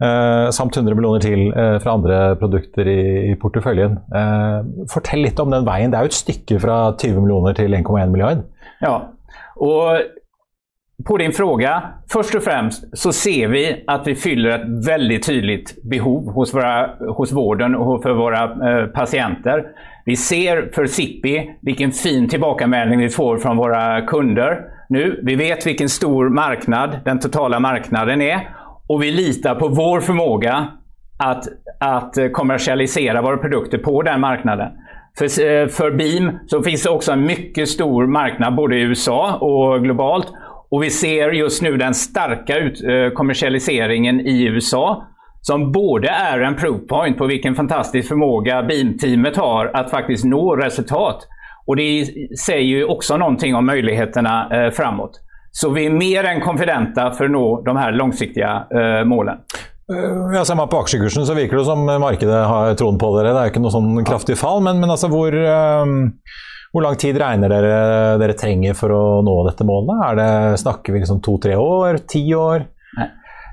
Eh, 0.03 0.49
samt 0.53 0.75
100 0.77 0.97
millioner 0.97 1.23
til 1.23 1.47
eh, 1.49 1.77
fra 1.81 1.95
andre 1.97 2.19
produkter 2.39 2.89
i, 2.91 2.99
i 3.31 3.37
porteføljen. 3.41 3.97
Eh, 4.11 4.59
fortell 4.91 5.25
litt 5.25 5.39
om 5.41 5.53
den 5.53 5.65
veien. 5.67 5.93
Det 5.93 5.99
er 5.99 6.05
jo 6.05 6.13
et 6.13 6.19
stykke 6.19 6.59
fra 6.61 6.77
20 6.99 7.23
millioner 7.23 7.57
til 7.57 7.73
1,1 7.73 8.13
milliard. 8.13 8.45
Ja, 8.83 8.99
og 9.55 10.03
på 11.07 11.17
din 11.17 11.33
fråga. 11.33 11.81
først 12.13 12.35
og 12.35 12.43
fremst 12.43 12.85
så 12.93 13.11
ser 13.11 13.47
vi 13.47 13.63
at 13.87 14.07
vi 14.07 14.15
fyller 14.15 14.51
et 14.55 14.67
veldig 14.87 15.17
tydligt 15.23 15.73
behov 15.89 16.31
hos, 16.35 16.53
våra, 16.53 16.95
hos 17.17 17.33
vården 17.35 17.75
og 17.75 18.03
for 18.03 18.15
våre 18.15 18.43
eh, 18.69 18.85
patienter. 18.93 19.63
Vi 20.05 20.15
ser 20.15 20.69
for 20.75 20.85
Sippi 20.85 21.35
vilken 21.65 21.91
fin 21.91 22.29
tilbakemelding 22.29 23.01
vi 23.01 23.09
får 23.09 23.41
fra 23.43 23.53
våre 23.57 23.83
kunder 24.07 24.74
nu. 24.89 25.19
Vi 25.23 25.35
vet 25.35 25.67
vilken 25.67 25.89
stor 25.89 26.29
marknad 26.29 26.99
den 27.05 27.19
totala 27.19 27.59
marknaden 27.59 28.21
är 28.21 28.49
och 28.87 29.03
vi 29.03 29.11
litar 29.11 29.55
på 29.55 29.67
vår 29.67 29.99
förmåga 29.99 30.67
att, 31.17 31.47
att 31.79 32.17
eh, 32.17 32.27
kommersialisera 32.27 33.21
våra 33.21 33.37
produkter 33.37 33.77
på 33.77 34.01
den 34.01 34.19
marknaden. 34.19 34.71
För, 35.17 35.25
eh, 35.25 35.67
för 35.67 35.91
Beam 35.91 36.39
så 36.47 36.63
finns 36.63 36.83
det 36.83 36.89
också 36.89 37.11
en 37.11 37.25
mycket 37.25 37.69
stor 37.69 38.07
marknad 38.07 38.55
både 38.55 38.75
i 38.75 38.81
USA 38.81 39.35
och 39.35 39.83
globalt. 39.83 40.27
Och 40.69 40.83
vi 40.83 40.89
ser 40.89 41.31
just 41.31 41.61
nu 41.61 41.77
den 41.77 41.93
starka 41.93 42.57
ut, 42.57 42.83
eh, 42.83 43.13
kommersialiseringen 43.13 44.19
i 44.19 44.43
USA 44.43 45.07
som 45.41 45.71
både 45.71 46.07
är 46.07 46.39
en 46.39 46.55
proof 46.55 46.87
point 46.87 47.17
på 47.17 47.25
vilken 47.25 47.55
fantastisk 47.55 48.07
förmåga 48.07 48.63
Beam-teamet 48.63 49.37
har 49.37 49.71
att 49.73 49.91
faktiskt 49.91 50.25
nå 50.25 50.55
resultat. 50.55 51.27
Och 51.67 51.75
det 51.75 52.07
säger 52.45 52.61
ju 52.61 52.83
också 52.85 53.17
någonting 53.17 53.55
om 53.55 53.65
möjligheterna 53.65 54.65
eh, 54.65 54.71
framåt. 54.71 55.21
Så 55.51 55.69
vi 55.69 55.85
är 55.85 55.89
mer 55.89 56.23
än 56.23 56.41
konfidenta 56.41 57.11
för 57.11 57.25
att 57.25 57.31
nå 57.31 57.61
de 57.65 57.77
här 57.77 57.91
långsiktiga 57.91 58.67
eh, 58.75 59.05
målen. 59.05 59.37
Eh, 59.93 60.35
Ja, 60.35 60.45
Ser 60.45 60.55
man 60.55 60.67
på 60.67 60.79
aksjekursen, 60.79 61.25
så 61.25 61.33
virker 61.33 61.57
det 61.57 61.65
som 61.65 61.85
markedet 61.85 62.45
har 62.47 62.73
troen 62.73 62.97
på 62.97 63.17
dere. 63.17 63.33
Det 63.33 63.39
er 63.39 63.49
jo 63.49 63.53
ikke 63.53 63.63
noe 63.63 63.73
sånn 63.73 64.05
kraftig 64.05 64.37
fall, 64.37 64.63
men, 64.65 64.79
men 64.81 64.89
altså 64.89 65.07
hvor, 65.07 65.35
hvor 66.73 66.83
lang 66.83 66.97
tid 66.99 67.17
regner 67.21 67.53
dere 67.53 67.75
dere 68.19 68.33
trenger 68.33 68.73
for 68.73 68.91
å 68.91 69.03
nå 69.23 69.35
dette 69.47 69.67
målet? 69.67 70.01
Er 70.09 70.17
det, 70.19 70.31
snakker 70.59 70.93
vi 70.93 71.03
liksom 71.03 71.21
to-tre 71.21 71.55
år? 71.55 72.01
Ti 72.09 72.23
år? 72.35 72.65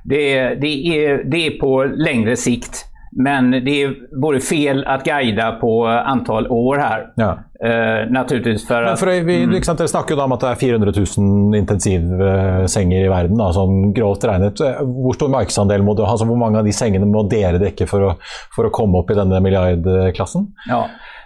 Det 0.05 0.23
det, 0.61 0.73
er, 0.97 1.23
det 1.31 1.45
er, 1.47 1.59
på 1.61 1.85
lengre 1.85 2.37
sikt. 2.37 2.87
Men 3.13 3.51
det 3.53 3.75
er 3.77 3.95
både 4.21 4.41
fel 4.41 4.83
å 4.89 4.97
guida 5.05 5.53
på 5.61 5.73
antall 5.87 6.49
år 6.49 6.81
her. 6.81 7.07
Ja. 7.21 7.33
Uh, 7.63 8.11
naturligvis 8.11 8.65
for 8.67 8.83
at, 8.83 8.99
for, 8.99 9.07
vi, 9.23 9.37
mm. 9.47 9.53
Dere 9.55 9.87
snakker 9.87 10.17
jo 10.17 10.19
da 10.19 10.25
om 10.27 10.33
at 10.35 10.43
det 10.43 10.49
er 10.51 10.59
400 10.59 10.95
000 10.97 11.59
intensivsenger 11.61 13.05
i 13.05 13.13
verden, 13.13 13.39
da, 13.39 13.53
sånn 13.55 13.93
grovt 13.95 14.27
regnet. 14.27 14.59
Hvor 14.83 15.15
stor 15.15 15.31
markedsandel 15.31 15.85
må 15.87 15.95
du 15.95 16.03
ha? 16.03 16.11
Altså, 16.11 16.27
hvor 16.27 16.41
mange 16.41 16.59
av 16.59 16.67
de 16.67 16.75
sengene 16.75 17.07
må 17.07 17.23
dere 17.31 17.63
dekke 17.63 17.87
for 17.87 18.09
å, 18.09 18.11
for 18.55 18.67
å 18.67 18.73
komme 18.75 18.99
opp 18.99 19.13
i 19.15 19.19
denne 19.21 19.39
milliardklassen? 19.47 20.49
Ja. 20.67 20.83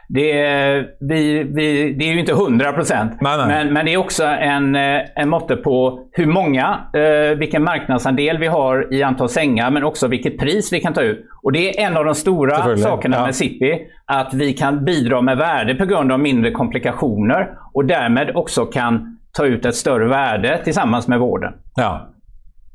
Det 0.09 0.41
är, 0.41 0.87
vi, 1.01 1.43
vi, 1.43 1.93
det 1.93 2.05
är 2.05 2.13
ju 2.13 2.21
inte 2.21 2.33
100 2.33 2.73
procent, 2.73 3.13
men, 3.21 3.73
men 3.73 3.87
det 3.87 3.95
är 3.95 3.97
också 3.97 4.25
en, 4.25 4.77
eh, 4.77 5.01
en 5.15 5.29
måtte 5.29 5.57
på 5.57 6.01
hur 6.13 6.27
många, 6.27 6.81
eh, 6.95 7.39
vilken 7.39 7.65
marknadsandel 7.65 8.39
vi 8.39 8.47
har 8.47 8.95
i 8.95 9.03
antal 9.03 9.29
sängar, 9.29 9.71
men 9.71 9.85
också 9.85 10.09
vilket 10.09 10.39
pris 10.39 10.73
vi 10.73 10.81
kan 10.81 10.95
ta 10.95 11.03
ut. 11.03 11.27
Och 11.43 11.53
Det 11.53 11.79
är 11.79 11.87
en 11.87 11.97
av 11.97 12.05
de 12.05 12.15
stora 12.15 12.77
sakerna 12.77 13.17
ja. 13.17 13.25
med 13.25 13.35
Sippi, 13.35 13.79
att 14.05 14.35
vi 14.35 14.53
kan 14.53 14.85
bidra 14.85 15.21
med 15.21 15.37
värde 15.37 15.75
på 15.75 15.85
grund 15.85 16.13
av 16.13 16.21
mindre 16.21 16.51
komplikationer 16.51 17.49
och 17.75 17.85
därmed 17.85 18.37
också 18.37 18.67
kan 18.67 19.19
ta 19.37 19.47
ut 19.47 19.65
ett 19.65 19.75
större 19.75 20.09
värde 20.09 20.61
tillsammans 20.65 21.09
med 21.09 21.19
vården. 21.19 21.53
Ja. 21.77 22.09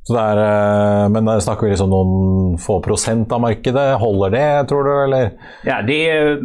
Så 0.04 0.13
det 0.13 0.22
er, 0.22 0.38
eh, 0.38 1.10
men 1.10 1.26
der 1.26 1.39
snakker 1.39 1.67
vi 1.67 1.70
liksom 1.70 1.89
noen 1.89 2.58
få 2.58 2.80
prosent 2.82 3.32
av 3.32 3.41
markedet. 3.41 4.00
Holder 4.02 4.30
det, 4.30 4.67
tror 4.70 4.84
du? 4.84 5.04
Eller? 5.04 5.32
Ja, 5.65 5.82
det 5.82 6.00
er, 6.10 6.39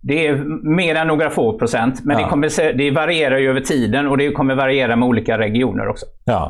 det 0.00 0.20
er 0.26 0.40
mer 0.64 1.02
enn 1.02 1.10
noen 1.12 1.32
få 1.32 1.50
prosent. 1.60 2.04
Men 2.04 2.16
ja. 2.16 2.24
det, 2.24 2.30
kommer, 2.30 2.72
det 2.78 2.88
varierer 2.96 3.42
jo 3.44 3.52
over 3.52 3.66
tiden, 3.66 4.08
og 4.08 4.18
det 4.20 4.32
kommer 4.36 4.58
variera 4.58 4.96
med 4.96 5.12
olika 5.12 5.38
regioner 5.40 5.92
også. 5.92 6.08
Ja. 6.30 6.46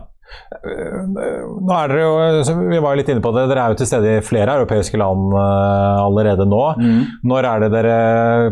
Nå 0.51 1.75
er 1.75 1.91
dere 1.91 2.03
jo, 2.03 2.57
Vi 2.71 2.79
var 2.83 2.95
litt 2.99 3.09
inne 3.11 3.23
på 3.23 3.33
det, 3.35 3.49
dere 3.51 3.65
er 3.65 3.73
jo 3.73 3.79
til 3.81 3.89
stede 3.89 4.13
i 4.19 4.25
flere 4.25 4.55
europeiske 4.59 4.99
land 5.01 5.33
uh, 5.35 6.03
allerede 6.05 6.47
nå. 6.47 6.61
Mm. 6.79 7.01
Når 7.31 7.49
er 7.51 7.65
det 7.65 7.71
dere 7.75 7.97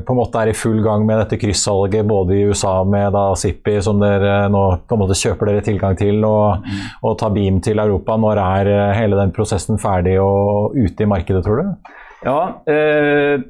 på 0.07 0.15
en 0.15 0.19
måte 0.19 0.43
er 0.43 0.51
i 0.51 0.57
full 0.59 0.81
gang 0.85 1.05
med 1.07 1.21
dette 1.23 1.39
kryssalget 1.41 2.09
både 2.09 2.35
i 2.35 2.47
USA 2.51 2.81
med 2.83 3.13
da 3.15 3.29
Zippy, 3.39 3.77
som 3.85 4.03
dere 4.03 4.49
nå 4.53 4.65
på 4.89 4.97
en 4.97 5.03
måte 5.05 5.19
kjøper 5.19 5.53
dere 5.53 5.67
tilgang 5.67 5.99
til, 5.99 6.19
og, 6.27 6.65
mm. 6.65 6.81
og 7.03 7.19
tar 7.21 7.35
Beam 7.37 7.61
til 7.65 7.83
Europa? 7.83 8.19
Når 8.19 8.43
er 8.43 8.73
eh, 8.73 8.97
hele 8.99 9.21
den 9.21 9.35
prosessen 9.37 9.79
ferdig 9.83 10.17
og 10.23 10.75
ute 10.75 11.07
i 11.07 11.11
markedet, 11.11 11.45
tror 11.47 11.63
du? 11.63 11.95
Ja, 12.27 12.41
øh 12.67 13.47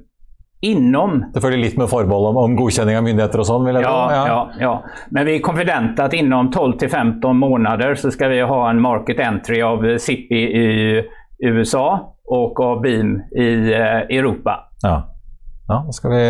Innom 0.60 1.20
Selvfølgelig 1.34 1.64
litt 1.68 1.76
med 1.78 1.90
forbehold 1.90 2.32
om, 2.32 2.38
om 2.42 2.54
godkjenning 2.58 2.96
av 2.98 3.04
myndigheter 3.06 3.42
og 3.44 3.46
sånn? 3.46 3.66
vil 3.68 3.76
jeg 3.78 3.84
ja, 3.86 3.98
ja. 4.10 4.22
ja, 4.26 4.38
ja. 4.58 5.02
Men 5.14 5.28
vi 5.28 5.36
er 5.36 5.44
konfidente 5.46 6.06
at 6.08 6.16
innom 6.18 6.50
12-15 6.50 7.22
måneder 7.38 7.94
så 8.00 8.10
skal 8.10 8.32
vi 8.34 8.40
ha 8.42 8.58
en 8.66 8.82
market 8.82 9.22
entry 9.22 9.60
av 9.62 9.86
Zippy 10.02 10.40
i 10.58 10.66
USA 11.46 11.86
og 12.34 12.58
av 12.60 12.82
Beam 12.82 13.14
i 13.38 13.46
eh, 13.70 14.02
Europa. 14.18 14.58
Ja. 14.82 14.96
Ja, 15.68 15.84
Da 15.86 15.92
skal 15.92 16.10
vi 16.10 16.22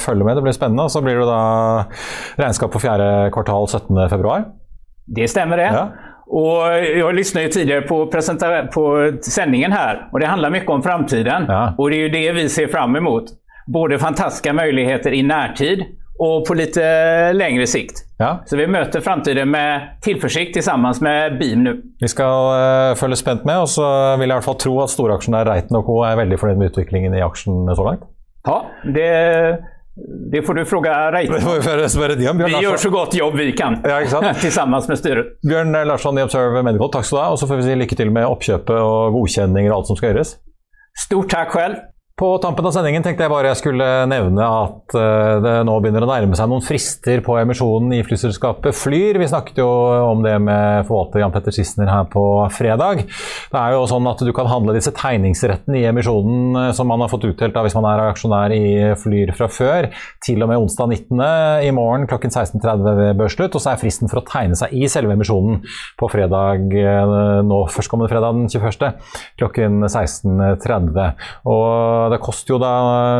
følge 0.00 0.24
med. 0.24 0.36
Det 0.36 0.42
blir 0.42 0.56
spennende. 0.56 0.86
Og 0.88 0.90
så 0.90 1.02
blir 1.04 1.20
det 1.20 1.26
da 1.28 1.40
regnskap 2.40 2.72
for 2.72 2.82
fjerde 2.82 3.28
kvartal 3.34 3.68
17.2. 3.68 4.38
Det 5.20 5.26
stemmer, 5.30 5.60
det. 5.60 5.68
Ja. 5.74 5.84
Og 6.30 6.86
jeg 6.86 7.14
lyssnade 7.14 7.50
tidligere 7.52 7.86
på, 7.88 8.04
på 8.06 8.84
sendingen 9.26 9.72
her 9.74 10.04
og 10.12 10.20
det 10.22 10.28
handler 10.30 10.52
mye 10.54 10.66
om 10.70 10.82
framtiden. 10.82 11.48
Ja. 11.50 11.62
Og 11.74 11.90
det 11.90 11.98
er 11.98 12.06
jo 12.06 12.12
det 12.14 12.34
vi 12.38 12.48
ser 12.48 12.70
fram 12.70 12.94
emot 12.96 13.32
både 13.72 13.98
fantastiske 14.02 14.52
muligheter 14.56 15.14
i 15.14 15.22
nærtid 15.26 15.86
og 16.20 16.44
på 16.44 16.54
litt 16.58 16.76
lengre 17.32 17.64
sikt. 17.70 18.02
Ja. 18.20 18.34
Så 18.44 18.58
vi 18.60 18.66
møter 18.68 19.00
framtiden 19.00 19.48
med 19.48 19.96
tilforsikt 20.04 20.58
sammen 20.64 20.92
med 21.00 21.38
Beam 21.40 21.64
nå. 21.64 21.72
Vi 22.02 22.08
skal 22.12 22.48
uh, 22.52 22.98
følge 23.00 23.16
spent 23.16 23.46
med, 23.48 23.62
og 23.64 23.70
så 23.72 23.86
vil 24.20 24.28
jeg 24.28 24.34
i 24.34 24.36
hvert 24.36 24.48
fall 24.50 24.58
tro 24.60 24.74
at 24.84 24.92
storaksjonær 24.92 25.48
Reiten 25.48 25.78
og 25.78 25.86
Co. 25.88 26.02
er 26.04 26.18
veldig 26.20 26.38
fornøyd 26.42 26.60
med 26.60 26.74
utviklingen 26.74 27.16
i 27.16 27.22
aksjen 27.24 27.64
så 27.72 27.86
langt. 27.86 28.04
Ja, 28.44 28.58
det, 28.84 29.08
det 30.32 30.42
får 30.44 30.60
du 30.60 30.62
spørre 30.68 30.98
Reiten. 31.16 32.44
Vi 32.44 32.52
gjør 32.66 32.76
så 32.84 32.92
godt 32.92 33.16
jobb 33.16 33.40
vi 33.40 33.50
kan 33.56 33.80
ja, 33.80 34.02
sammen 34.58 34.76
med 34.76 35.00
styret. 35.00 35.32
Bjørn 35.46 35.72
Larsson 35.88 36.20
i 36.20 36.26
Observe 36.26 36.60
Medical, 36.66 36.92
takk 36.92 37.08
skal 37.08 37.16
du 37.16 37.22
ha. 37.22 37.30
Og 37.32 37.40
så 37.40 37.48
får 37.48 37.62
vi 37.62 37.68
si 37.70 37.80
lykke 37.80 37.96
til 37.96 38.12
med 38.12 38.28
oppkjøpet 38.28 38.76
og 38.76 39.16
godkjenninger 39.16 39.72
og 39.72 39.80
alt 39.80 39.92
som 39.94 40.00
skal 40.00 40.12
gjøres. 40.12 40.36
Stort 41.06 41.32
takk 41.32 41.56
selv. 41.56 41.80
På 42.20 42.34
tampen 42.38 42.66
av 42.68 42.74
sendingen 42.74 43.00
tenkte 43.00 43.24
jeg 43.24 43.32
bare 43.32 43.48
jeg 43.48 43.56
skulle 43.62 43.84
nevne 44.04 44.44
at 44.44 44.92
eh, 44.92 45.38
det 45.40 45.52
nå 45.64 45.72
begynner 45.80 46.04
å 46.04 46.08
nærme 46.10 46.36
seg 46.36 46.50
noen 46.50 46.60
frister 46.60 47.22
på 47.24 47.38
emisjonen 47.40 47.94
i 47.96 48.02
flyselskapet 48.04 48.76
Flyr. 48.76 49.16
Vi 49.22 49.28
snakket 49.30 49.62
jo 49.62 49.68
om 50.04 50.20
det 50.20 50.34
med 50.44 50.84
forvalter 50.84 51.22
Jan 51.22 51.32
Petter 51.32 51.54
Sissener 51.56 51.88
her 51.88 52.10
på 52.12 52.24
fredag. 52.52 53.06
Det 53.08 53.56
er 53.56 53.72
jo 53.72 53.86
sånn 53.88 54.08
at 54.10 54.20
du 54.20 54.34
kan 54.36 54.50
handle 54.52 54.74
disse 54.76 54.92
tegningsrettene 54.92 55.78
i 55.80 55.86
emisjonen 55.88 56.58
eh, 56.60 56.68
som 56.76 56.92
man 56.92 57.00
har 57.00 57.08
fått 57.08 57.24
utdelt 57.30 57.56
hvis 57.56 57.78
man 57.78 57.88
er 57.88 58.04
aksjonær 58.10 58.52
i 58.52 58.60
Flyr 59.00 59.32
fra 59.40 59.48
før, 59.48 59.88
til 60.20 60.44
og 60.44 60.52
med 60.52 60.60
onsdag 60.60 60.92
19. 60.92 61.24
i 61.64 61.72
morgen 61.72 62.04
klokken 62.10 62.36
16.30 62.36 63.00
ved 63.00 63.16
børsslutt. 63.22 63.56
Og 63.56 63.64
så 63.64 63.72
er 63.72 63.80
fristen 63.80 64.12
for 64.12 64.20
å 64.20 64.26
tegne 64.28 64.60
seg 64.60 64.76
i 64.76 64.84
selve 64.92 65.16
emisjonen 65.16 65.62
på 65.96 66.12
fredag 66.12 66.68
eh, 66.84 67.16
nå 67.48 67.64
førstkommende 67.72 68.12
fredag 68.12 68.36
den 68.36 68.52
21. 68.52 69.02
klokken 69.40 69.88
16.30. 69.88 71.28
Og 71.48 72.09
det 72.12 72.20
koster 72.22 72.54
jo 72.54 72.60
da 72.62 72.72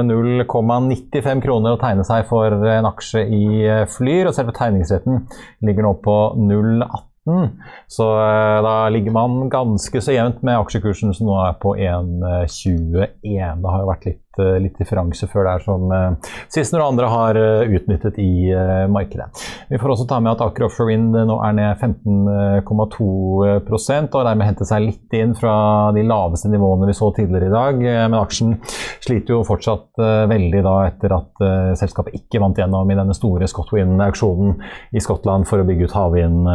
0,95 0.07 1.44
kroner 1.44 1.76
å 1.76 1.81
tegne 1.81 2.07
seg 2.07 2.26
for 2.31 2.55
en 2.55 2.88
aksje 2.88 3.24
i 3.26 3.44
eh, 3.66 3.87
Flyr, 3.90 4.31
og 4.31 4.37
selve 4.37 4.55
tegningsretten 4.57 5.24
ligger 5.66 5.87
nå 5.87 5.94
på 6.05 6.16
0,18. 6.38 7.48
Så 7.90 8.07
eh, 8.22 8.59
da 8.66 8.74
ligger 8.92 9.14
man 9.14 9.50
ganske 9.53 10.03
så 10.03 10.14
jevnt 10.16 10.42
med 10.46 10.59
aksjekursen 10.62 11.14
som 11.16 11.29
nå 11.31 11.37
er 11.44 11.59
på 11.62 11.74
1,21. 11.76 13.20
Det 13.22 13.74
har 13.74 13.85
jo 13.85 13.90
vært 13.90 14.09
litt 14.09 14.22
Eh, 14.40 14.59
litt 14.64 14.79
differanse 14.81 15.29
før 15.31 15.46
det 15.46 15.53
er 15.53 15.64
som 15.64 15.92
uh, 15.92 16.33
Sissener 16.50 16.83
og 16.83 16.92
andre 16.92 17.11
har 17.11 17.38
uh, 17.38 17.72
utnyttet 17.76 18.18
i 18.22 18.50
markedet. 18.90 19.29
Vi 19.70 19.79
får 19.81 19.94
også 19.94 20.07
ta 20.11 20.18
med 20.22 20.33
at 20.33 20.42
Aker 20.44 20.66
Offshore 20.66 20.90
Wind 20.90 21.14
nå 21.14 21.37
er 21.44 21.55
ned 21.57 21.83
15,2 21.83 23.09
og 23.50 24.24
dermed 24.26 24.46
hentet 24.46 24.68
seg 24.68 24.85
litt 24.85 25.16
inn 25.16 25.33
fra 25.38 25.55
de 25.94 26.03
laveste 26.07 26.50
nivåene 26.50 26.88
vi 26.88 26.96
så 26.96 27.11
tidligere 27.14 27.50
i 27.50 27.55
dag. 27.55 27.81
Men 27.81 28.18
aksjen 28.18 28.57
sliter 29.03 29.37
jo 29.37 29.40
fortsatt 29.46 30.00
veldig 30.31 30.62
da 30.66 30.74
etter 30.88 31.14
at 31.16 31.44
selskapet 31.79 32.16
ikke 32.18 32.42
vant 32.42 32.59
gjennom 32.59 32.90
i 32.90 32.98
denne 32.98 33.16
store 33.16 33.48
Scotwind-auksjonen 33.50 34.57
i 34.96 35.03
Skottland 35.03 35.48
for 35.50 35.62
å 35.62 35.68
bygge 35.68 35.90
ut 35.90 35.96
havvind 35.96 36.50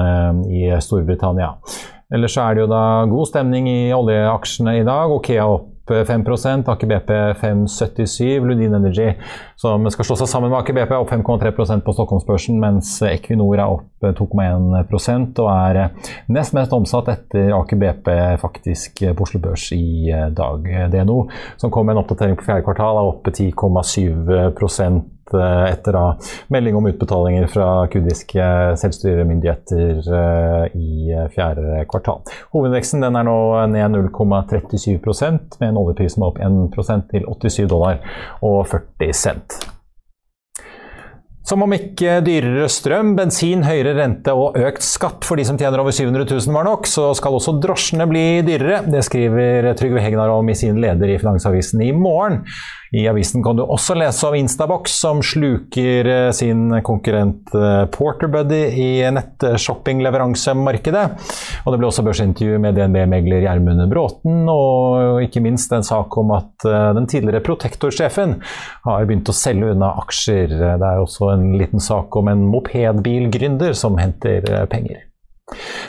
i 0.52 0.68
Storbritannia. 0.84 1.54
Ellers 2.14 2.36
er 2.38 2.54
det 2.54 2.66
jo 2.66 2.70
da 2.70 2.84
god 3.10 3.32
stemning 3.32 3.70
i 3.72 3.80
oljeaksjene 3.96 4.80
i 4.82 4.86
dag. 4.88 5.14
Okea 5.16 5.48
opp 5.50 5.75
5 5.90 6.24
Aker 6.72 6.88
BP 6.88 7.12
5,77. 7.42 8.46
Lundin 8.46 8.74
Energy, 8.74 9.12
som 9.56 9.86
skal 9.94 10.08
slå 10.10 10.18
seg 10.20 10.32
sammen 10.32 10.52
med 10.52 10.60
Aker 10.60 10.78
BP, 10.78 10.94
er 10.94 11.02
opp 11.02 11.12
5,3% 11.14 11.86
på 11.86 11.96
Stockholmsbørsen, 11.98 12.60
mens 12.62 12.98
Equinor 13.06 13.58
er 13.58 13.66
opp 13.66 14.06
2,1% 14.06 15.42
og 15.42 15.52
er 15.52 15.82
nest 16.32 16.54
mest 16.58 16.74
omsatt 16.76 17.10
etter 17.14 17.54
Aker 17.58 17.82
BP 17.82 18.12
faktisk 18.42 19.06
på 19.06 19.28
Oslo 19.28 19.42
Børs 19.44 19.70
i 19.76 20.12
dag. 20.36 20.70
DNO, 20.94 21.20
som 21.62 21.74
kom 21.74 21.88
med 21.88 21.98
en 21.98 22.04
oppdatering 22.04 22.38
på 22.40 22.48
fjerde 22.48 22.66
kvartal, 22.68 23.02
er 23.02 23.14
oppe 23.14 23.34
10,7 23.34 24.46
Eh, 24.46 24.52
etter 25.34 25.96
da 25.96 26.04
melding 26.54 26.76
om 26.76 26.86
utbetalinger 26.86 27.48
fra 27.48 27.88
kurdiske 27.92 28.48
selvstyremyndigheter 28.82 30.02
eh, 30.22 30.66
i 30.78 31.12
eh, 31.12 31.30
fjerde 31.34 31.86
kvartal. 31.92 32.22
Hovedveksten 32.54 33.04
er 33.04 33.16
nå 33.26 33.38
ned 33.72 33.98
0,37% 33.98 35.60
med 35.60 35.70
en 35.72 35.80
oljepris 35.82 36.18
som 36.18 36.26
er 36.26 36.34
opp 36.34 36.44
1% 36.44 37.08
til 37.14 37.30
87 37.30 37.72
dollar 37.72 38.04
og 38.46 38.66
40 38.70 39.18
cent. 39.26 39.64
Som 41.46 41.62
om 41.62 41.74
ikke 41.76 42.24
dyrere 42.26 42.66
strøm, 42.74 43.12
bensin, 43.20 43.62
høyere 43.68 43.92
rente 44.00 44.34
og 44.34 44.56
økt 44.58 44.82
skatt 44.82 45.28
for 45.28 45.38
de 45.38 45.44
som 45.46 45.60
tjener 45.62 45.84
over 45.84 45.94
700 45.94 46.26
000 46.26 46.56
var 46.56 46.66
nok, 46.66 46.90
så 46.90 47.12
skal 47.14 47.38
også 47.38 47.54
drosjene 47.62 48.08
bli 48.10 48.24
dyrere. 48.48 48.80
Det 48.90 49.04
skriver 49.06 49.70
Trygve 49.78 50.02
Hegnar 50.02 50.34
om 50.34 50.50
i 50.50 50.58
sin 50.58 50.80
leder 50.82 51.14
i 51.14 51.20
Finansavisen 51.22 51.86
i 51.86 51.92
morgen. 51.94 52.42
I 52.96 53.08
avisen 53.12 53.44
kan 53.44 53.58
du 53.58 53.64
også 53.64 53.96
lese 54.00 54.28
om 54.30 54.36
Instabox, 54.38 54.94
som 55.02 55.20
sluker 55.26 56.08
eh, 56.08 56.32
sin 56.36 56.70
konkurrent 56.86 57.52
eh, 57.56 57.84
Porterbuddy 57.92 58.62
i 58.80 58.88
nettshoppingleveransemarkedet. 59.12 61.04
Og 61.66 61.74
det 61.74 61.80
ble 61.82 61.90
også 61.90 62.06
børsintervju 62.08 62.62
med 62.64 62.78
DNB-megler 62.80 63.44
Gjermund 63.44 63.84
Bråten, 63.92 64.46
og 64.52 65.20
ikke 65.26 65.44
minst 65.44 65.76
en 65.76 65.84
sak 65.84 66.16
om 66.22 66.32
at 66.38 66.68
eh, 66.70 66.92
den 66.96 67.10
tidligere 67.12 67.44
Protektor-sjefen 67.44 68.38
har 68.88 69.10
begynt 69.10 69.32
å 69.32 69.36
selge 69.36 69.74
unna 69.76 69.92
aksjer. 70.06 70.56
Det 70.56 70.80
er 70.80 71.04
også 71.04 71.34
en 71.34 71.50
liten 71.60 71.84
sak 71.84 72.16
om 72.16 72.32
en 72.32 72.48
mopedbilgründer 72.54 73.76
som 73.76 74.00
henter 74.00 74.48
penger. 74.72 75.04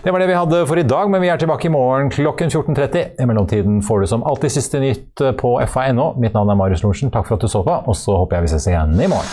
Det 0.04 0.12
var 0.12 0.20
det 0.20 0.28
vi 0.28 0.36
hadde 0.36 0.66
for 0.68 0.76
i 0.76 0.84
dag, 0.84 1.08
men 1.10 1.22
vi 1.24 1.30
er 1.32 1.40
tilbake 1.40 1.68
i 1.68 1.72
morgen 1.72 2.10
klokken 2.12 2.52
14.30. 2.52 3.16
I 3.22 3.26
mellomtiden 3.26 3.80
får 3.82 4.00
du 4.00 4.06
som 4.10 4.24
alltid 4.28 4.52
siste 4.52 4.80
nytt 4.82 5.24
på 5.40 5.56
fa.no. 5.72 6.12
Mitt 6.20 6.36
navn 6.36 6.52
er 6.52 6.60
Marius 6.60 6.84
Lorentzen. 6.84 7.10
Takk 7.14 7.26
for 7.30 7.38
at 7.38 7.46
du 7.46 7.48
så 7.48 7.64
på, 7.64 7.72
og 7.72 7.96
så 7.96 8.20
håper 8.20 8.36
jeg 8.36 8.46
vi 8.46 8.52
ses 8.52 8.68
igjen 8.68 8.94
i 9.00 9.08
morgen. 9.08 9.32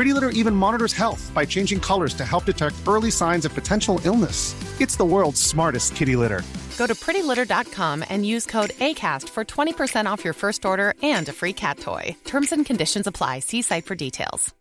Pretty 0.00 0.14
Litter 0.14 0.30
even 0.30 0.54
monitors 0.54 0.94
health 0.94 1.30
by 1.34 1.44
changing 1.44 1.78
colors 1.78 2.14
to 2.14 2.24
help 2.24 2.46
detect 2.46 2.76
early 2.88 3.10
signs 3.10 3.44
of 3.44 3.52
potential 3.52 4.00
illness. 4.04 4.54
It's 4.80 4.96
the 4.96 5.04
world's 5.04 5.42
smartest 5.42 5.94
kitty 5.94 6.16
litter. 6.16 6.42
Go 6.78 6.86
to 6.86 6.94
prettylitter.com 6.94 8.04
and 8.08 8.24
use 8.24 8.46
code 8.46 8.70
ACAST 8.80 9.28
for 9.28 9.44
20% 9.44 10.06
off 10.06 10.24
your 10.24 10.32
first 10.32 10.64
order 10.64 10.94
and 11.02 11.28
a 11.28 11.34
free 11.34 11.52
cat 11.52 11.76
toy. 11.78 12.16
Terms 12.24 12.50
and 12.50 12.64
conditions 12.64 13.06
apply. 13.06 13.40
See 13.40 13.60
site 13.60 13.84
for 13.84 13.94
details. 13.94 14.54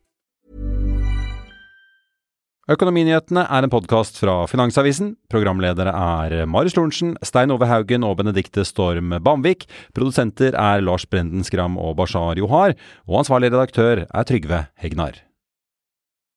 Økonominyhetene 2.69 3.47
er 3.47 3.65
en 3.65 3.71
podkast 3.71 4.19
fra 4.19 4.43
Finansavisen. 4.51 5.15
Programledere 5.31 5.89
er 5.89 6.45
Marius 6.45 6.75
Lorentzen, 6.77 7.15
Stein 7.23 7.55
Ove 7.55 7.65
Haugen 7.71 8.03
og 8.03 8.19
Benedikte 8.19 8.67
Storm 8.67 9.15
Bamvik. 9.23 9.65
Produsenter 9.95 10.51
er 10.51 10.83
Lars 10.83 11.07
Brenden 11.07 11.47
Skram 11.47 11.79
og 11.79 11.95
Bashar 11.97 12.37
Johar. 12.37 12.75
Og 13.07 13.23
ansvarlig 13.23 13.53
redaktør 13.55 14.03
er 14.03 14.29
Trygve 14.29 14.65
Hegnar. 14.83 15.23